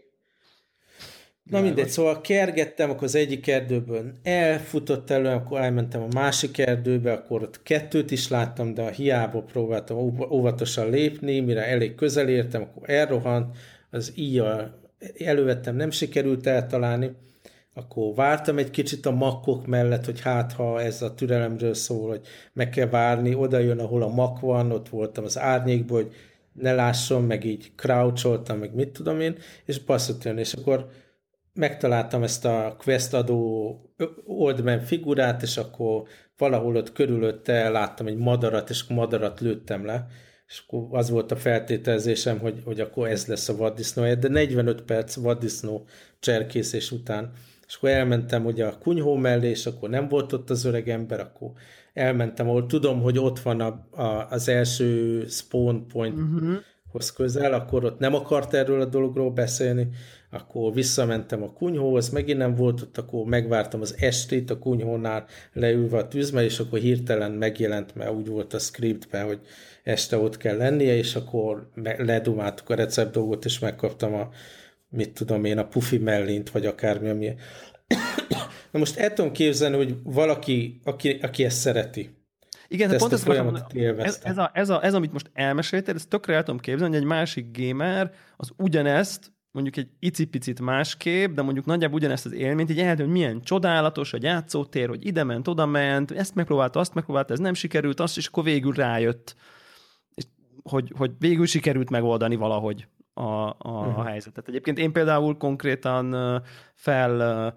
[1.43, 7.11] Na mindegy, szóval kergettem, akkor az egyik erdőből elfutott elő, akkor elmentem a másik erdőbe,
[7.11, 9.97] akkor ott kettőt is láttam, de a hiába próbáltam
[10.31, 13.57] óvatosan lépni, mire elég közel értem, akkor elrohant,
[13.89, 14.82] az íjjal
[15.17, 17.11] elővettem, nem sikerült eltalálni,
[17.73, 22.21] akkor vártam egy kicsit a makkok mellett, hogy hát ha ez a türelemről szól, hogy
[22.53, 26.13] meg kell várni, oda jön, ahol a mak van, ott voltam az árnyékból, hogy
[26.53, 30.89] ne lásson, meg így croucholtam, meg mit tudom én, és basszot jön, és akkor
[31.53, 33.75] megtaláltam ezt a quest adó
[34.25, 36.03] oldman figurát, és akkor
[36.37, 40.07] valahol ott körülötte láttam egy madarat, és madarat lőttem le,
[40.53, 44.81] és akkor az volt a feltételezésem, hogy, hogy akkor ez lesz a vaddisznó, de 45
[44.81, 45.85] perc vaddisznó
[46.19, 47.31] cserkészés után,
[47.67, 51.19] és akkor elmentem ugye a kunyhó mellé, és akkor nem volt ott az öreg ember,
[51.19, 51.51] akkor
[51.93, 56.17] elmentem, ahol tudom, hogy ott van a, a, az első spawn point.
[56.17, 56.55] Uh-huh
[56.93, 59.87] hoz közel, akkor ott nem akart erről a dologról beszélni,
[60.29, 65.97] akkor visszamentem a kunyhóhoz, megint nem volt ott, akkor megvártam az estét a kunyhónál leülve
[65.97, 69.39] a tűzme, és akkor hirtelen megjelent, mert úgy volt a scriptben, hogy
[69.83, 74.29] este ott kell lennie, és akkor ledumáltuk a recept dolgot, és megkaptam a,
[74.89, 77.33] mit tudom én, a pufi mellint, vagy akármi, ami...
[78.71, 82.22] Na most el tudom képzelni, hogy valaki, aki, aki ezt szereti,
[82.73, 83.55] igen, de pont ezt mondom,
[83.97, 87.03] ez, ez, a, ez, a, ez, amit most elmeséltél, ezt tökre el tudom képzelni, hogy
[87.03, 92.69] egy másik gamer az ugyanezt, mondjuk egy icipicit másképp, de mondjuk nagyjából ugyanezt az élményt,
[92.69, 96.93] így elhető, hogy milyen csodálatos a játszótér, hogy ide ment, oda ment, ezt megpróbálta, azt
[96.93, 99.35] megpróbálta, ez nem sikerült, azt, és akkor végül rájött,
[100.63, 103.99] hogy, hogy végül sikerült megoldani valahogy a, a, uh-huh.
[103.99, 104.47] a helyzetet.
[104.47, 106.41] Egyébként én például konkrétan
[106.73, 107.55] fel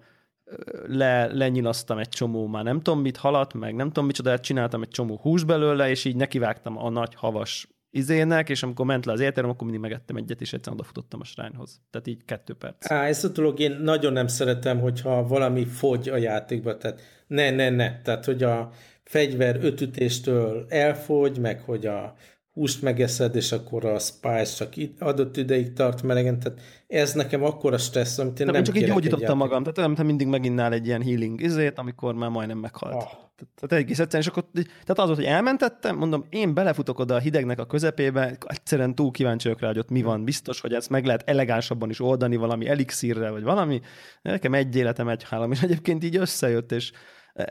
[0.87, 4.89] le, lenyilasztam egy csomó, már nem tudom mit, halat, meg nem tudom micsodát, csináltam egy
[4.89, 9.19] csomó hús belőle, és így nekivágtam a nagy havas izének, és amikor ment le az
[9.19, 11.81] értelem, akkor mindig megettem egyet, és egyszerűen odafutottam a shrine-hoz.
[11.89, 12.91] Tehát így kettő perc.
[12.91, 17.49] Á, ezt a dolog én nagyon nem szeretem, hogyha valami fogy a játékba, tehát ne,
[17.49, 18.01] ne, ne.
[18.01, 18.71] Tehát, hogy a
[19.03, 22.15] fegyver ötütéstől elfogy, meg hogy a
[22.57, 27.77] húst megeszed, és akkor a spice csak adott ideig tart melegen, tehát ez nekem akkora
[27.77, 31.03] stressz, amit én nem, nem csak így gyógyítottam magam, tehát olyan, mindig meginnál egy ilyen
[31.03, 32.93] healing izét, amikor már majdnem meghalt.
[32.93, 33.25] Ah.
[33.55, 37.19] Tehát egész egyszerűen, és akkor, tehát az volt, hogy elmentettem, mondom, én belefutok oda a
[37.19, 40.89] hidegnek a közepébe, egyszerűen túl kíváncsi vagyok rá, hogy ott mi van, biztos, hogy ezt
[40.89, 43.81] meg lehet elegánsabban is oldani valami elixírrel, vagy valami.
[44.21, 46.91] Nekem egy életem, egy hálom, és egyébként így összejött, és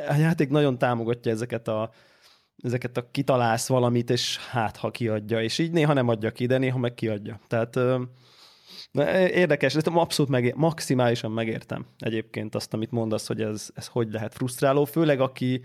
[0.09, 1.91] a játék nagyon támogatja ezeket a,
[2.63, 6.59] ezeket a kitalálsz valamit, és hát ha kiadja, és így néha nem adja ki, de
[6.59, 7.41] néha meg kiadja.
[7.49, 7.79] Tehát
[9.31, 14.35] érdekes, de abszolút megér, maximálisan megértem egyébként azt, amit mondasz, hogy ez, ez hogy lehet
[14.35, 15.65] frusztráló, főleg aki,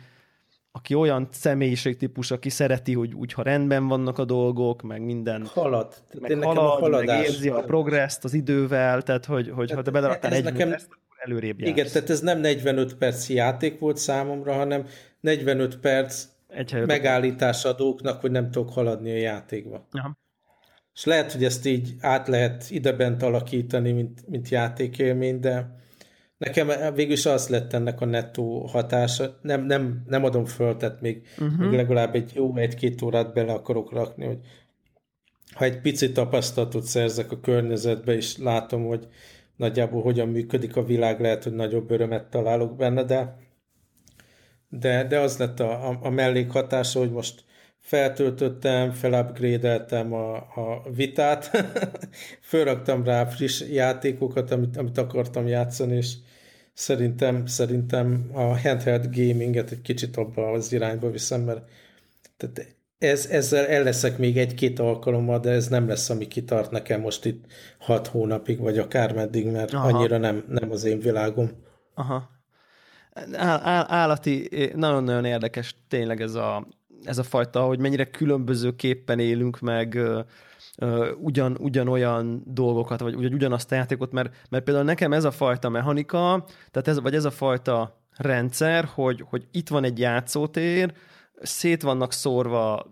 [0.72, 5.46] aki olyan személyiségtípus, aki szereti, hogy úgy, ha rendben vannak a dolgok, meg minden.
[5.46, 5.94] Halad.
[6.20, 10.34] Meg halad, meg érzi a progresszt az idővel, tehát hogy, hogy tehát ha te bedaraktál
[10.34, 10.58] egy nekem...
[10.58, 11.72] Progresszt, előrébb jársz.
[11.72, 14.86] Igen, tehát ez nem 45 perc játék volt számomra, hanem
[15.20, 19.88] 45 perc egy megállítás adóknak, hogy nem tudok haladni a játékba.
[19.92, 20.18] Aha.
[20.94, 25.76] És lehet, hogy ezt így át lehet idebent alakítani, mint, mint játékélmény, de
[26.38, 29.40] nekem végül is az lett ennek a nettó hatása.
[29.42, 31.60] Nem, nem, nem adom föl, tehát még, uh-huh.
[31.60, 34.40] még legalább egy jó egy-két órát bele akarok rakni, hogy
[35.54, 39.08] ha egy picit tapasztalatot szerzek a környezetbe, és látom, hogy
[39.56, 43.38] nagyjából hogyan működik a világ, lehet, hogy nagyobb örömet találok benne, de
[44.72, 47.44] de, de az lett a, a, a mellékhatása, hogy most
[47.80, 51.52] feltöltöttem, felupgrade a, a vitát,
[52.42, 56.14] fölraktam rá friss játékokat, amit, amit akartam játszani, és
[56.74, 61.70] szerintem, szerintem a handheld gaminget egy kicsit abba az irányba viszem, mert
[62.38, 67.02] tehát ez, ezzel el leszek még egy-két alkalommal, de ez nem lesz, ami kitart nekem
[67.02, 67.46] most itt
[67.80, 69.88] hat hónapig, vagy akár meddig, mert Aha.
[69.88, 71.50] annyira nem, nem az én világom.
[71.94, 72.41] Aha.
[73.34, 76.68] Áll, állati, nagyon-nagyon érdekes tényleg ez a,
[77.04, 80.00] ez a fajta, hogy mennyire különbözőképpen élünk meg
[81.18, 86.46] ugyan, ugyanolyan dolgokat, vagy, ugyanazt a játékot, mert, mert például nekem ez a fajta mechanika,
[86.72, 90.94] tehát ez, vagy ez a fajta rendszer, hogy, hogy itt van egy játszótér,
[91.42, 92.86] szét vannak szórva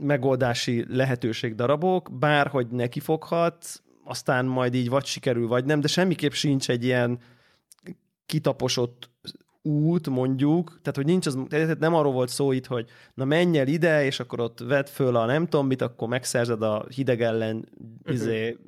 [0.00, 6.70] megoldási lehetőség darabok, bárhogy nekifoghat, aztán majd így vagy sikerül, vagy nem, de semmiképp sincs
[6.70, 7.18] egy ilyen
[8.26, 9.10] kitaposott
[9.64, 13.58] út, mondjuk, tehát hogy nincs az, tehát nem arról volt szó itt, hogy na menj
[13.58, 17.22] el ide, és akkor ott vedd föl a nem tudom mit, akkor megszerzed a hideg
[17.22, 18.14] ellen uh-huh.
[18.14, 18.58] izé,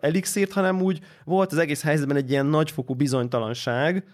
[0.00, 4.04] elixírt, hanem úgy volt az egész helyzetben egy ilyen nagyfokú bizonytalanság,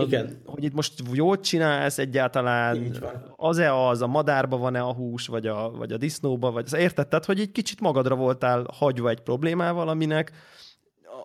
[0.00, 0.42] igen.
[0.46, 2.96] Hogy itt most jól csinálsz egyáltalán,
[3.36, 7.24] az-e az, a madárba van-e a hús, vagy a, vagy a disznóba, vagy az értetted,
[7.24, 10.32] hogy egy kicsit magadra voltál hagyva egy problémával, aminek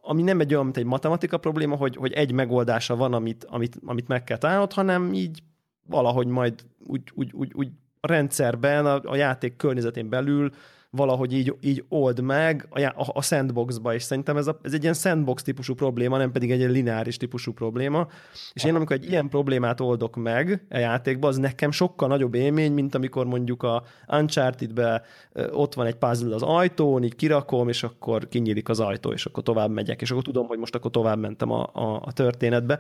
[0.10, 3.80] ami nem egy olyan, mint egy matematika probléma, hogy, hogy egy megoldása van, amit, amit,
[3.86, 5.44] amit meg kell találnod, hanem így
[5.86, 7.70] valahogy majd úgy, úgy, úgy, úgy
[8.00, 10.52] a rendszerben, a, a játék környezetén belül
[10.92, 14.94] valahogy így, így old meg a, a, sandboxba, és szerintem ez, a, ez egy ilyen
[14.94, 18.08] sandbox típusú probléma, nem pedig egy lineáris típusú probléma,
[18.54, 22.72] és én amikor egy ilyen problémát oldok meg a játékba, az nekem sokkal nagyobb élmény,
[22.72, 25.04] mint amikor mondjuk a Uncharted-be
[25.52, 29.44] ott van egy puzzle az ajtón, így kirakom, és akkor kinyílik az ajtó, és akkor
[29.44, 32.80] tovább megyek, és akkor tudom, hogy most akkor tovább mentem a, a, a történetbe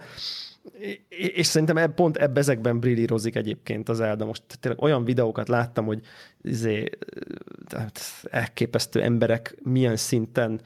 [1.09, 4.25] és szerintem ebb, pont ebb ezekben brillírozik egyébként az Elda.
[4.25, 6.01] Most tényleg olyan videókat láttam, hogy
[6.41, 6.89] izé,
[7.67, 10.61] tehát elképesztő emberek milyen szinten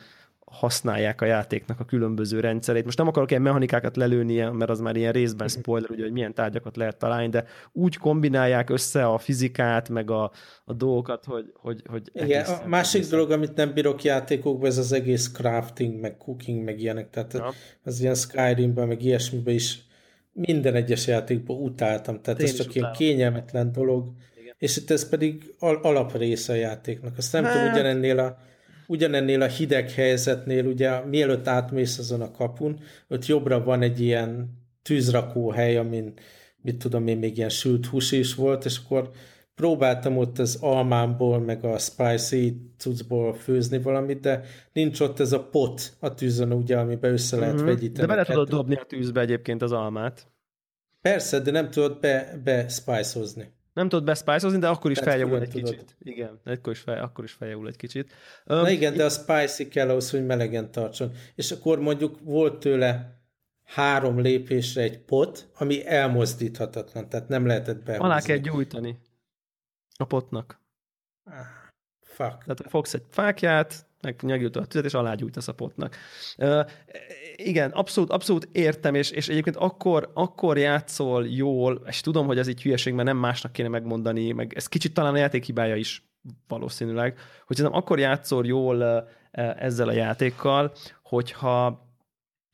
[0.53, 2.85] használják a játéknak a különböző rendszerét.
[2.85, 5.59] Most nem akarok ilyen mechanikákat lelőni, mert az már ilyen részben mhm.
[5.59, 10.31] spoiler, ugye, hogy milyen tárgyakat lehet találni, de úgy kombinálják össze a fizikát, meg a,
[10.65, 13.17] a dolgokat, hogy, hogy, hogy Igen, a másik egészen.
[13.17, 17.53] dolog, amit nem bírok játékokban, ez az egész crafting, meg cooking, meg ilyenek, tehát ja.
[17.83, 19.83] az ilyen Skyrimben, meg ilyesmiben is
[20.33, 24.55] minden egyes játékban utáltam, tehát Én ez csak ilyen kényelmetlen dolog, Igen.
[24.57, 27.17] és itt ez pedig al- alaprésze a játéknak.
[27.17, 27.53] Azt nem hát...
[27.53, 28.37] tudom, ugyanennél a,
[28.87, 34.61] ugyanennél a hideg helyzetnél, ugye mielőtt átmész azon a kapun, ott jobbra van egy ilyen
[34.81, 36.13] tűzrakóhely, amin
[36.61, 39.11] mit tudom én, még ilyen sült hús is volt, és akkor
[39.55, 45.43] próbáltam ott az almámból, meg a spicy cuccból főzni valamit, de nincs ott ez a
[45.43, 47.65] pot a tűzön, ugye, amiben össze lehet mm-hmm.
[47.65, 48.07] vegyíteni.
[48.07, 50.27] De bele tudod dobni a tűzbe egyébként az almát.
[51.01, 53.51] Persze, de nem tudod be, be spice-ozni.
[53.73, 55.69] Nem tudod bespiceozni, de akkor is feljavul egy tudod.
[55.69, 55.95] kicsit.
[55.99, 58.13] Igen, akkor is, fel, akkor is feljavul egy kicsit.
[58.45, 61.11] Na um, igen, de a spicy kell ahhoz, hogy melegen tartson.
[61.35, 63.21] És akkor mondjuk volt tőle
[63.63, 68.05] három lépésre egy pot, ami elmozdíthatatlan, tehát nem lehetett behúzni.
[68.05, 68.97] Alá kell gyújtani
[69.95, 70.61] a potnak.
[71.23, 71.33] Ah,
[72.01, 72.43] fuck.
[72.43, 75.95] Tehát fogsz egy fákját, meg nyagítod a tüzet, és alágyújtasz a potnak.
[76.37, 76.65] Uh,
[77.35, 82.47] igen, abszolút, abszolút értem, és, és egyébként akkor, akkor játszol jól, és tudom, hogy ez
[82.47, 86.03] egy hülyeség, mert nem másnak kéne megmondani, meg ez kicsit talán a játék hibája is,
[86.47, 91.87] valószínűleg, hogy nem akkor játszol jól ezzel a játékkal, hogyha,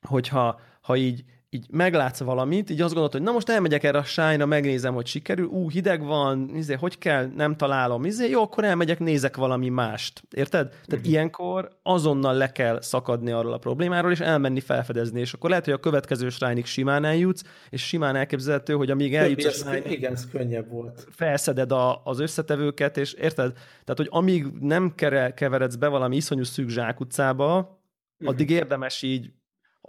[0.08, 4.04] hogyha ha így így meglátsz valamit, így azt gondolod, hogy na most elmegyek erre a
[4.04, 8.64] sájra, megnézem, hogy sikerül, ú, hideg van, izé, hogy kell, nem találom, izé, jó, akkor
[8.64, 10.24] elmegyek, nézek valami mást.
[10.36, 10.70] Érted?
[10.70, 11.08] Tehát uh-huh.
[11.08, 15.74] ilyenkor azonnal le kell szakadni arról a problémáról, és elmenni felfedezni, és akkor lehet, hogy
[15.74, 20.30] a következő srájnig simán eljutsz, és simán elképzelhető, hogy amíg eljutsz a srájnig, igen, ez
[20.32, 21.08] könnyebb volt.
[21.12, 23.52] Felszeded a, az összetevőket, és érted?
[23.54, 24.96] Tehát, hogy amíg nem
[25.36, 28.34] keveredsz be valami iszonyú szűk zsákutcába, uh-huh.
[28.34, 29.32] addig érdemes így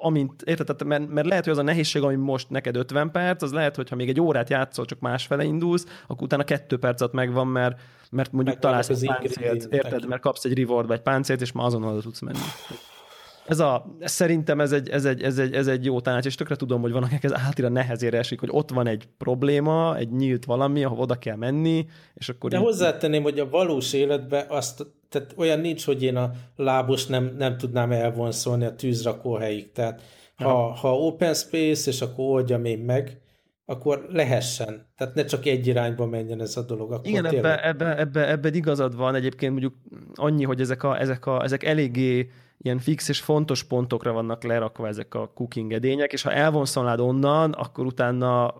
[0.03, 3.43] amint, érted, tehát, mert, mert lehet, hogy az a nehézség, ami most neked 50 perc,
[3.43, 7.13] az lehet, hogy ha még egy órát játszol, csak másfele indulsz, akkor utána kettő percet
[7.13, 11.41] megvan, mert, mert mondjuk meg találsz egy páncélt, érted, mert kapsz egy reward vagy páncélt,
[11.41, 12.39] és már azonnal tudsz menni.
[13.47, 16.35] Ez a, ez szerintem ez egy, ez, egy, ez, egy, ez egy jó tanács, és
[16.35, 20.11] tökre tudom, hogy van, akik ez átira nehezére esik, hogy ott van egy probléma, egy
[20.11, 22.51] nyílt valami, ahol oda kell menni, és akkor...
[22.51, 22.63] De így...
[22.63, 27.57] hozzátenném, hogy a valós életben azt tehát olyan nincs, hogy én a lábos nem, nem
[27.57, 29.73] tudnám elvonszolni a tűzrakóhelyig.
[29.73, 30.03] Tehát
[30.35, 33.21] ha, ha open space, és akkor oldjam én meg,
[33.65, 34.93] akkor lehessen.
[34.97, 36.93] Tehát ne csak egy irányba menjen ez a dolog.
[36.93, 39.15] Akkor Igen, ebbe, ebbe, ebbe, ebbe igazad van.
[39.15, 39.75] Egyébként mondjuk
[40.15, 44.89] annyi, hogy ezek, a, ezek, a, ezek eléggé ilyen fix és fontos pontokra vannak lerakva
[44.89, 48.55] ezek a cooking edények, és ha elvonszolnád onnan, akkor utána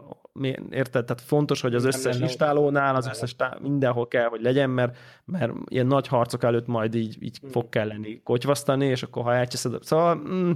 [0.71, 1.05] érted?
[1.05, 5.53] Tehát fontos, hogy az összes listálónál, az összes tá- mindenhol kell, hogy legyen, mert, mert
[5.69, 7.51] ilyen nagy harcok előtt majd így, így hmm.
[7.51, 10.15] fog kelleni kotyvasztani, és akkor ha elcseszed, szóval...
[10.15, 10.51] Mm,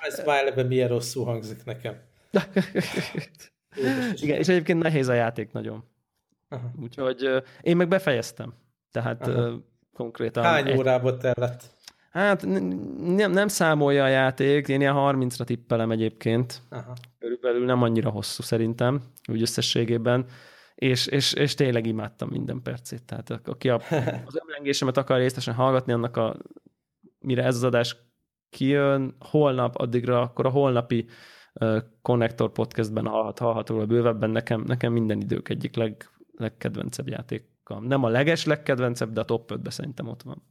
[0.00, 1.94] Ez már eleve milyen rosszul hangzik nekem.
[4.14, 5.84] Igen, és egyébként nehéz a játék nagyon.
[6.48, 6.70] Aha.
[6.82, 8.54] Úgyhogy én meg befejeztem.
[8.92, 9.60] Tehát Aha.
[9.94, 10.44] konkrétan...
[10.44, 10.78] Hány egy...
[10.78, 11.64] órába tellett?
[12.10, 12.46] Hát
[12.98, 16.62] nem, nem számolja a játék, én ilyen 30-ra tippelem egyébként.
[16.68, 16.92] Aha.
[17.18, 20.26] Körülbelül nem annyira hosszú szerintem, úgy összességében.
[20.74, 23.04] És, és, és tényleg imádtam minden percét.
[23.04, 23.80] Tehát aki a,
[24.26, 26.36] az ömlengésemet akar részesen hallgatni, annak a,
[27.18, 27.96] mire ez az adás
[28.50, 31.06] kijön, holnap addigra, akkor a holnapi
[31.54, 37.80] uh, Connector podcastben hallhat, hallható a bővebben, nekem, nekem minden idők egyik leg, legkedvencebb játékkal.
[37.80, 40.42] Nem a leges legkedvencebb, de a top 5-ben szerintem ott van.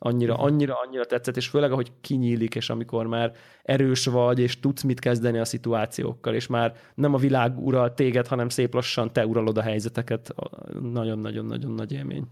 [0.00, 0.42] Annyira, mhm.
[0.42, 3.32] annyira, annyira tetszett, és főleg, ahogy kinyílik, és amikor már
[3.62, 8.26] erős vagy, és tudsz mit kezdeni a szituációkkal, és már nem a világ ural téged,
[8.26, 10.34] hanem szép lassan te uralod a helyzeteket.
[10.80, 12.26] Nagyon-nagyon-nagyon nagy élmény.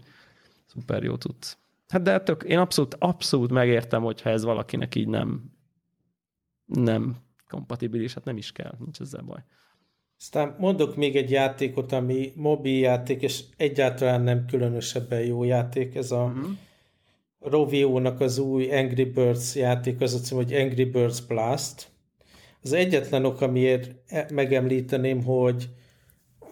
[0.65, 1.57] Szuper jó tudsz.
[1.87, 5.55] Hát de tök, én abszolút, abszolút megértem, hogyha ez valakinek így nem
[6.65, 7.15] nem
[7.49, 9.39] kompatibilis, hát nem is kell, nincs ezzel baj.
[10.19, 16.11] Aztán mondok még egy játékot, ami mobil játék, és egyáltalán nem különösebben jó játék, ez
[16.11, 16.57] a uh-huh
[17.39, 21.87] Rovio-nak az új Angry Birds játék, az a cím, hogy Angry Birds Blast.
[22.61, 25.69] Az egyetlen ok, amiért e- megemlíteném, hogy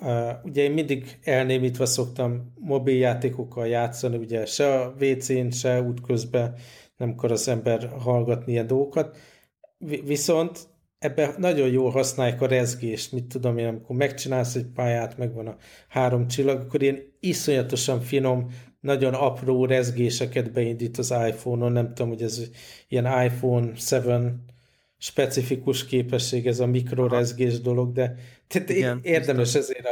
[0.01, 6.55] uh, ugye én mindig elnémítve szoktam mobiljátékokkal játszani, ugye se a WC-n, se útközben
[6.97, 9.17] nem akar az ember hallgatni ilyen dolgokat.
[10.05, 10.67] Viszont
[10.99, 15.57] ebben nagyon jól használják a rezgést, mit tudom én, amikor megcsinálsz egy pályát, megvan a
[15.87, 18.47] három csillag, akkor ilyen iszonyatosan finom
[18.85, 22.41] nagyon apró rezgéseket beindít az iPhone-on, nem tudom, hogy ez
[22.87, 24.33] ilyen iPhone 7
[24.97, 28.15] specifikus képesség, ez a mikrorezgés dolog, de
[28.47, 29.61] tehát Igen, érdemes biztos.
[29.61, 29.87] ezért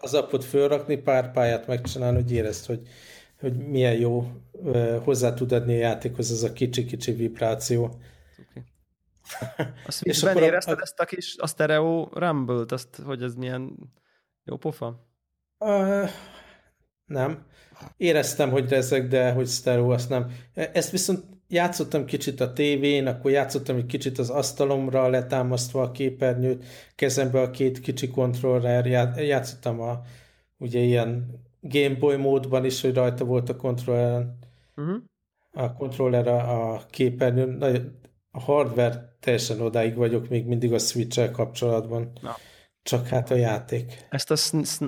[0.00, 2.80] az appot fölrakni, pár pályát megcsinálni, hogy érezd, hogy,
[3.40, 4.32] hogy milyen jó
[5.04, 7.90] hozzá tud adni a játékhoz ez a kicsi-kicsi vibráció.
[9.40, 9.66] Okay.
[9.86, 13.92] A Switchben érezted a, ezt a kis a stereo rumble-t, azt, hogy ez milyen
[14.44, 15.08] jó pofa?
[15.58, 16.08] Uh,
[17.06, 17.46] nem.
[17.96, 20.30] Éreztem, hogy rezeg, de hogy stereo, azt nem.
[20.54, 26.64] Ezt viszont játszottam kicsit a tévén, akkor játszottam egy kicsit az asztalomra, letámasztva a képernyőt,
[26.94, 28.86] kezembe a két kicsi kontroller,
[29.16, 30.00] játszottam a
[30.58, 34.26] ugye ilyen Game Boy módban is, hogy rajta volt a kontroller,
[34.76, 34.96] uh-huh.
[35.52, 37.62] a kontroller a, a képernyőn.
[38.30, 42.12] A hardware teljesen odáig vagyok még mindig a switch kapcsolatban.
[42.20, 42.36] Na.
[42.82, 44.06] Csak hát a játék.
[44.10, 44.36] Ezt a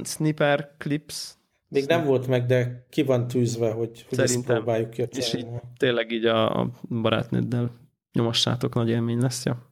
[0.04, 1.37] sniper clips
[1.68, 5.46] még nem volt meg, de ki van tűzve, hogy, hogy ezt próbáljuk ki És így,
[5.76, 7.70] tényleg így a, a barátnőddel
[8.12, 9.66] nyomossátok, nagy élmény lesz, ja.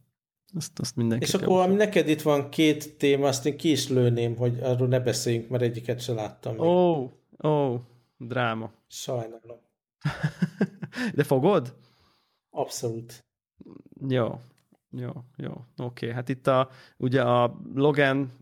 [0.55, 3.88] Azt, azt mindenki És akkor, ami neked itt van két téma, azt én ki is
[3.88, 6.59] lőném, hogy arról ne beszéljünk, mert egyiket se láttam.
[6.59, 7.80] Ó, ó, oh, oh,
[8.16, 8.72] dráma.
[8.86, 9.59] Sajnálom.
[11.14, 11.74] De fogod?
[12.51, 13.24] Abszolút.
[14.09, 14.40] Jó,
[14.90, 15.51] jó, jó.
[15.51, 16.11] Oké, okay.
[16.11, 18.32] hát itt a, ugye a Logan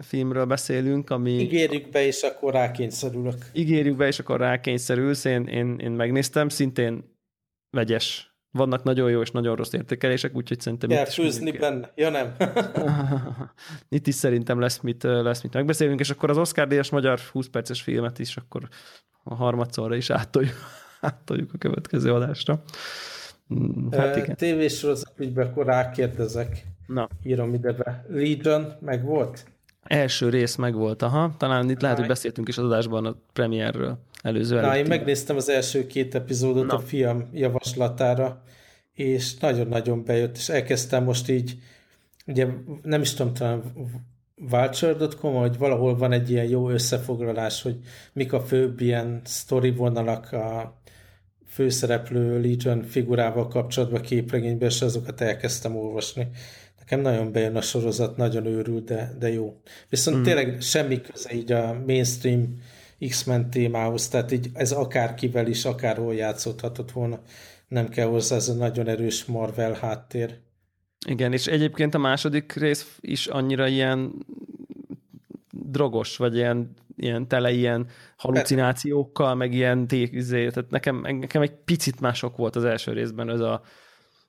[0.00, 1.30] filmről beszélünk, ami...
[1.30, 3.50] Ígérjük be, és akkor rákényszerülök.
[3.52, 5.24] Ígérjük be, és akkor rákényszerülsz.
[5.24, 7.16] Én, én, én megnéztem, szintén
[7.70, 8.32] vegyes.
[8.50, 11.92] Vannak nagyon jó és nagyon rossz értékelések, úgyhogy szerintem Kell főzni benne.
[11.94, 12.36] Ja nem.
[13.96, 17.46] itt is szerintem lesz mit, lesz mit megbeszélünk, és akkor az Oscar díjas magyar 20
[17.48, 18.68] perces filmet is akkor
[19.22, 20.56] a harmadszorra is áttoljuk,
[21.00, 22.62] áttoljuk a következő adásra.
[23.54, 24.36] Mm, hát igen.
[24.36, 26.62] Tévésorozat ügyben akkor rákérdezek.
[26.86, 27.08] Na.
[27.22, 28.04] Írom ide be.
[28.08, 29.46] Legion meg volt?
[29.88, 31.34] Első rész meg volt, aha.
[31.38, 35.48] Talán itt lehet, hogy beszéltünk is az adásban a premierről előző Na, én megnéztem az
[35.48, 36.74] első két epizódot Na.
[36.74, 38.42] a fiam javaslatára,
[38.94, 41.58] és nagyon-nagyon bejött, és elkezdtem most így,
[42.26, 42.46] ugye
[42.82, 43.62] nem is tudom, talán
[44.34, 47.76] vulture.com, hogy valahol van egy ilyen jó összefoglalás, hogy
[48.12, 50.78] mik a főbb ilyen sztori vonalak a
[51.46, 56.28] főszereplő Legion figurával kapcsolatban képregényben, és azokat elkezdtem olvasni.
[56.90, 59.60] Nekem nagyon bejön a sorozat, nagyon őrül, de, de jó.
[59.88, 60.22] Viszont mm.
[60.22, 62.60] tényleg semmi köze így a mainstream
[63.08, 67.20] X-Men témához, tehát így ez akárkivel is, akárhol játszódhatott volna.
[67.68, 70.38] Nem kell hozzá ez a nagyon erős Marvel háttér.
[71.06, 74.12] Igen, és egyébként a második rész is annyira ilyen
[75.50, 77.86] drogos, vagy ilyen, ilyen tele ilyen
[78.16, 83.40] halucinációkkal, meg ilyen tékizé, tehát nekem, nekem egy picit mások volt az első részben ez
[83.40, 83.62] a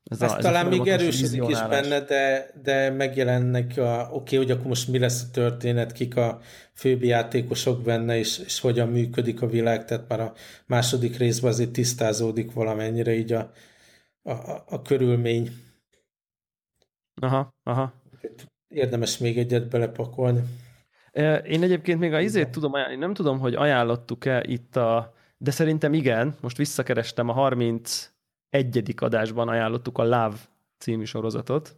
[0.09, 4.51] ez, ez a, talán még erősödik is benne, de, de megjelennek a, oké, okay, hogy
[4.51, 6.39] akkor most mi lesz a történet, kik a
[6.73, 10.33] főbb játékosok benne, és, és hogyan működik a világ, tehát már a
[10.65, 13.51] második részben azért tisztázódik valamennyire így a,
[14.21, 15.49] a, a, a körülmény.
[17.21, 17.93] Aha, aha.
[18.67, 20.41] Érdemes még egyet belepakolni.
[21.43, 25.93] Én egyébként még a izét tudom ajánlani, nem tudom, hogy ajánlottuk-e itt a, de szerintem
[25.93, 27.33] igen, most visszakerestem a
[28.51, 28.93] 31.
[28.99, 30.37] adásban ajánlottuk a Love
[30.77, 31.75] című sorozatot.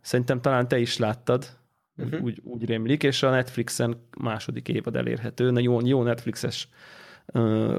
[0.00, 1.58] Szerintem talán te is láttad,
[1.96, 2.22] uh-huh.
[2.22, 6.68] úgy, úgy rémlik, és a Netflixen második évad elérhető, na jó, jó Netflixes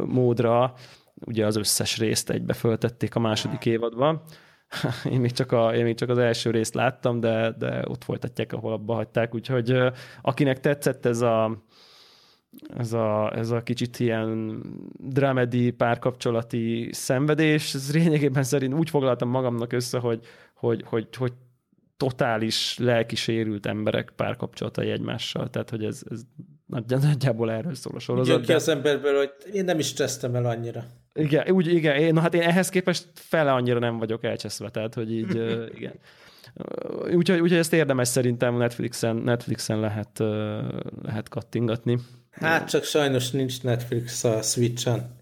[0.06, 0.74] módra,
[1.26, 4.24] ugye az összes részt egybe föltették a második évadba.
[5.12, 8.54] Én még, csak a, én még csak az első részt láttam, de, de ott folytatják,
[8.54, 9.78] ahol abba hagyták, úgyhogy
[10.22, 11.64] akinek tetszett ez a,
[12.78, 14.62] ez a, ez a kicsit ilyen
[14.98, 20.20] dramedi, párkapcsolati szenvedés, ez lényegében szerint úgy foglaltam magamnak össze, hogy,
[20.54, 21.34] hogy, hogy, hogy
[21.98, 26.22] totális lelkisérült emberek párkapcsolatai egymással, tehát hogy ez, ez
[27.02, 28.40] nagyjából erről szól a sorozat.
[28.40, 30.84] Úgy ki az emberből, hogy én nem is csesztem el annyira.
[31.14, 34.94] Igen, úgy, igen, én, no, hát én ehhez képest fele annyira nem vagyok elcseszve, tehát
[34.94, 35.36] hogy így,
[35.78, 35.94] igen.
[37.16, 40.20] Úgyhogy, úgyhogy ezt érdemes szerintem Netflixen, Netflixen lehet,
[41.02, 42.00] lehet kattingatni.
[42.34, 45.16] Hát csak sajnos nincs Netflix a Switch-en.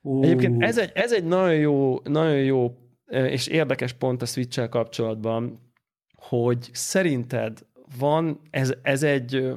[0.00, 0.24] Uh.
[0.24, 2.74] Egyébként ez egy, ez egy nagyon jó, nagyon jó
[3.10, 5.72] és érdekes pont a switch kapcsolatban,
[6.16, 7.58] hogy szerinted
[7.98, 9.52] van, ez, ez egy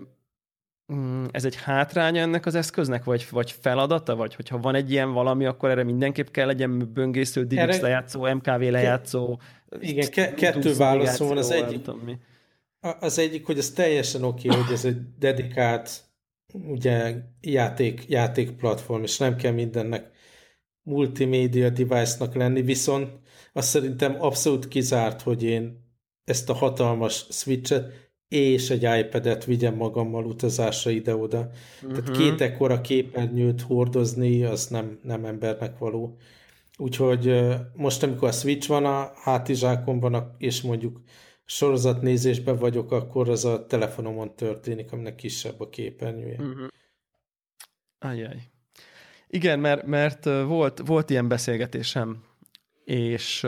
[0.93, 5.11] mm, ez egy hátránya ennek az eszköznek, vagy, vagy feladata, vagy hogyha van egy ilyen
[5.11, 7.81] valami, akkor erre mindenképp kell legyen böngésző, DivX erre...
[7.81, 9.39] lejátszó, MKV lejátszó.
[9.79, 11.37] Igen, ke- kettő válaszom van.
[11.37, 11.85] Az egyik,
[12.99, 16.06] az egyik, hogy ez teljesen oké, okay, hogy ez egy dedikált
[16.53, 20.11] ugye, játék, játék platform, és nem kell mindennek
[20.81, 23.09] multimédia device-nak lenni, viszont
[23.53, 25.85] azt szerintem abszolút kizárt, hogy én
[26.23, 31.37] ezt a hatalmas switchet és egy iPad-et vigyem magammal utazásra ide-oda.
[31.39, 31.97] Uh-huh.
[31.97, 32.19] Tehát mhm.
[32.19, 36.17] két ekkora képernyőt hordozni, az nem, nem embernek való.
[36.77, 37.45] Úgyhogy
[37.75, 41.01] most, amikor a Switch van a hátizsákomban, és mondjuk
[41.49, 46.41] sorozatnézésben vagyok, akkor az a telefonomon történik, aminek kisebb a képernyője.
[46.41, 46.67] Uh-huh.
[47.99, 48.41] Ajaj.
[49.27, 52.23] Igen, mert, mert volt, volt ilyen beszélgetésem,
[52.83, 53.47] és,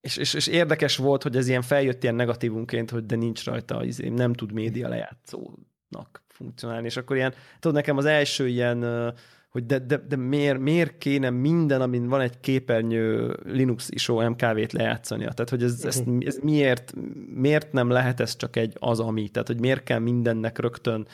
[0.00, 3.84] és, és, és érdekes volt, hogy ez ilyen feljött ilyen negatívunként, hogy de nincs rajta,
[3.84, 9.14] izé, nem tud média lejátszónak funkcionálni, és akkor ilyen, tudod, nekem az első ilyen,
[9.56, 14.72] hogy de, de, de miért, miért kéne minden, amin van egy képernyő Linux ISO MKV-t
[14.72, 15.32] lejátszania?
[15.32, 16.92] Tehát, hogy ez, ez, ez miért,
[17.34, 19.28] miért nem lehet ez csak egy az, ami?
[19.28, 21.06] Tehát, hogy miért kell mindennek rögtön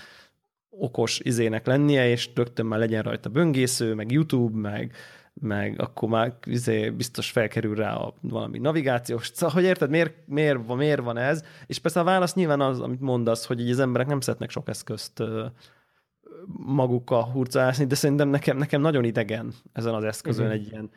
[0.70, 4.94] okos izének lennie, és rögtön már legyen rajta böngésző, meg YouTube, meg,
[5.34, 10.66] meg akkor már izé, biztos felkerül rá a valami navigációs, szóval, hogy érted, miért, miért,
[10.66, 11.44] van, miért van ez?
[11.66, 14.68] És persze a válasz nyilván az, amit mondasz, hogy így az emberek nem szeretnek sok
[14.68, 15.22] eszközt
[16.56, 20.60] magukkal hurcálászni, de szerintem nekem, nekem nagyon idegen ezen az eszközön uh-huh.
[20.60, 20.90] egy ilyen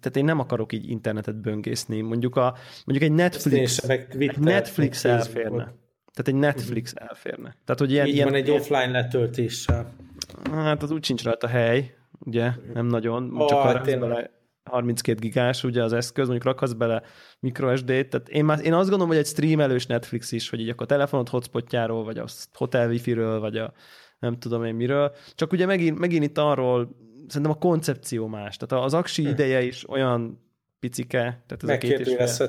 [0.00, 2.00] tehát én nem akarok így internetet böngészni.
[2.00, 5.74] Mondjuk, a, mondjuk egy Netflix, egy Netflix elférne.
[6.12, 7.08] Tehát egy Netflix uh-huh.
[7.08, 7.56] elférne.
[7.64, 9.92] Tehát, hogy ilyen, Így ilyen, van egy offline letöltéssel.
[10.50, 13.36] Hát az úgy sincs rajta hely, ugye, nem nagyon.
[13.36, 14.30] Oh, csak hát bele
[14.64, 17.02] 32 gigás ugye az eszköz, mondjuk rakhatsz bele
[17.40, 20.82] microSD-t, tehát én, már, én azt gondolom, hogy egy streamelős Netflix is, hogy így akkor
[20.82, 23.72] a telefonod hotspotjáról, vagy a hotel wifi-ről, vagy a
[24.24, 25.14] nem tudom én miről.
[25.34, 26.96] Csak ugye megint, megint itt arról,
[27.26, 28.56] szerintem a koncepció más.
[28.56, 29.28] Tehát az aksi hm.
[29.28, 30.42] ideje is olyan
[30.80, 31.90] picike, tehát ez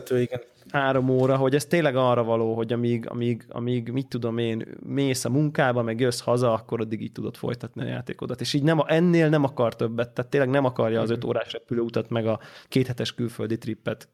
[0.09, 0.41] fél, igen.
[0.69, 5.25] három óra, hogy ez tényleg arra való, hogy amíg, amíg, amíg mit tudom én, mész
[5.25, 8.41] a munkába, meg jössz haza, akkor addig így tudod folytatni a játékodat.
[8.41, 12.09] És így nem, ennél nem akar többet, tehát tényleg nem akarja az öt órás repülőutat,
[12.09, 14.09] meg a kéthetes külföldi trippet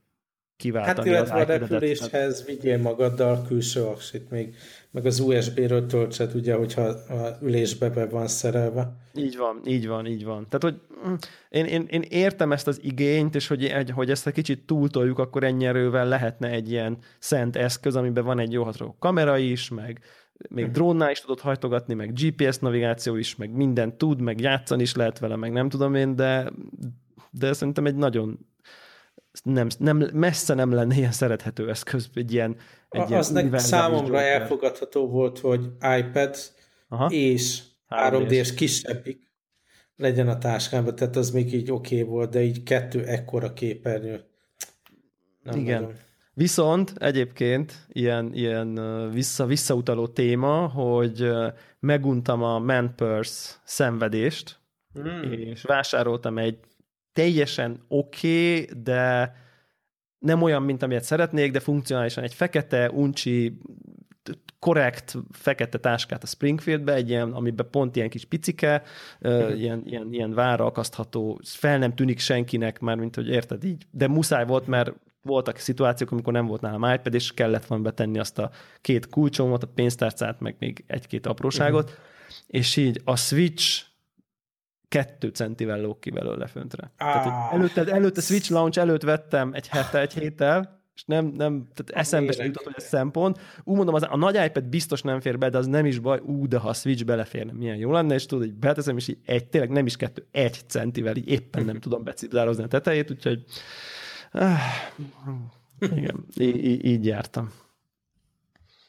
[0.62, 1.10] kiváltani.
[1.10, 4.56] Hát illetve a repüléshez vigyél magaddal külső aksit még,
[4.92, 8.96] meg az USB-ről töltsed, ugye, hogyha a ülésbe be van szerelve.
[9.16, 10.48] Így van, így van, így van.
[10.50, 11.14] Tehát, hogy mm,
[11.50, 15.20] én, én, én értem ezt az igényt, és hogy, egy, hogy ezt egy kicsit túltoljuk,
[15.20, 19.70] akkor ennyi erővel lehetne egy ilyen szent eszköz, amiben van egy jó ható kamera is,
[19.70, 20.02] meg
[20.50, 20.80] még uh-huh.
[20.80, 25.20] drónnál is tudod hajtogatni, meg GPS navigáció is, meg minden tud, meg játszani is lehet
[25.20, 26.52] vele, meg nem tudom én, de,
[27.32, 28.40] de szerintem egy nagyon
[29.44, 32.56] nem, nem, messze nem lenne ilyen szerethető eszköz, egy ilyen,
[32.90, 34.42] egy az ilyen számomra Joker.
[34.42, 35.66] elfogadható volt, hogy
[35.98, 36.36] iPad
[36.88, 37.08] Aha.
[37.10, 39.30] és 3D-s kisebbik
[39.96, 44.24] legyen a táskámban, tehát az még így oké okay volt, de így kettő ekkora képernyő.
[45.44, 45.80] Nem Igen.
[45.80, 45.96] Tudom.
[46.34, 48.80] Viszont egyébként ilyen, ilyen
[49.12, 51.32] vissza, visszautaló téma, hogy
[51.80, 54.60] meguntam a Man Purse szenvedést,
[54.94, 55.32] hmm.
[55.32, 56.58] és vásároltam egy
[57.14, 59.36] teljesen oké, okay, de
[60.20, 63.58] nem olyan, mint amilyet szeretnék, de funkcionálisan egy fekete, uncsi,
[64.60, 68.84] korrekt fekete táskát a Springfieldbe, egy ilyen, amiben pont ilyen kis picike,
[69.22, 73.86] uh, ilyen, ilyen, ilyen vára akasztható, fel nem tűnik senkinek, már mint hogy érted így,
[73.92, 74.94] de muszáj volt, mert
[75.24, 78.52] voltak szituációk, amikor nem volt nálam iPad, és kellett volna betenni azt a
[78.82, 82.06] két kulcsomot, a pénztárcát, meg még egy-két apróságot, uh-huh.
[82.48, 83.84] és így a Switch
[84.92, 86.92] kettő centivel lóg ki belőle föntre.
[86.98, 87.14] Ah.
[87.14, 92.02] Tehát, előtte, előtte Switch Launch előtt vettem egy hete, egy héttel, és nem, nem tehát
[92.02, 93.40] eszembe sem jutott, hogy ez szempont.
[93.64, 96.20] Úgy mondom, az, a nagy iPad biztos nem fér be, de az nem is baj,
[96.26, 99.18] ú, de ha a Switch beleférne, milyen jó lenne, és tudod, hogy beteszem, és így
[99.26, 103.44] egy, tényleg nem is kettő, egy centivel, így éppen nem tudom becipzározni a tetejét, úgyhogy
[104.32, 104.60] ah,
[105.80, 107.52] igen, így, így jártam.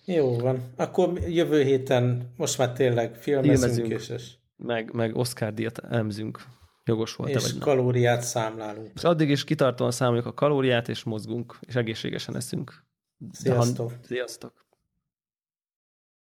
[0.05, 0.63] Jó van.
[0.77, 4.31] Akkor jövő héten most már tényleg filmezünk, és, és
[4.63, 6.45] meg, meg Oscar díjat elemzünk.
[6.85, 8.27] Jogos volt-e És vagy kalóriát nem.
[8.27, 8.91] számlálunk.
[8.95, 12.85] És addig is kitartóan számoljuk a kalóriát, és mozgunk, és egészségesen eszünk.
[13.33, 13.93] Sziasztok!
[14.03, 14.53] Sziasztok!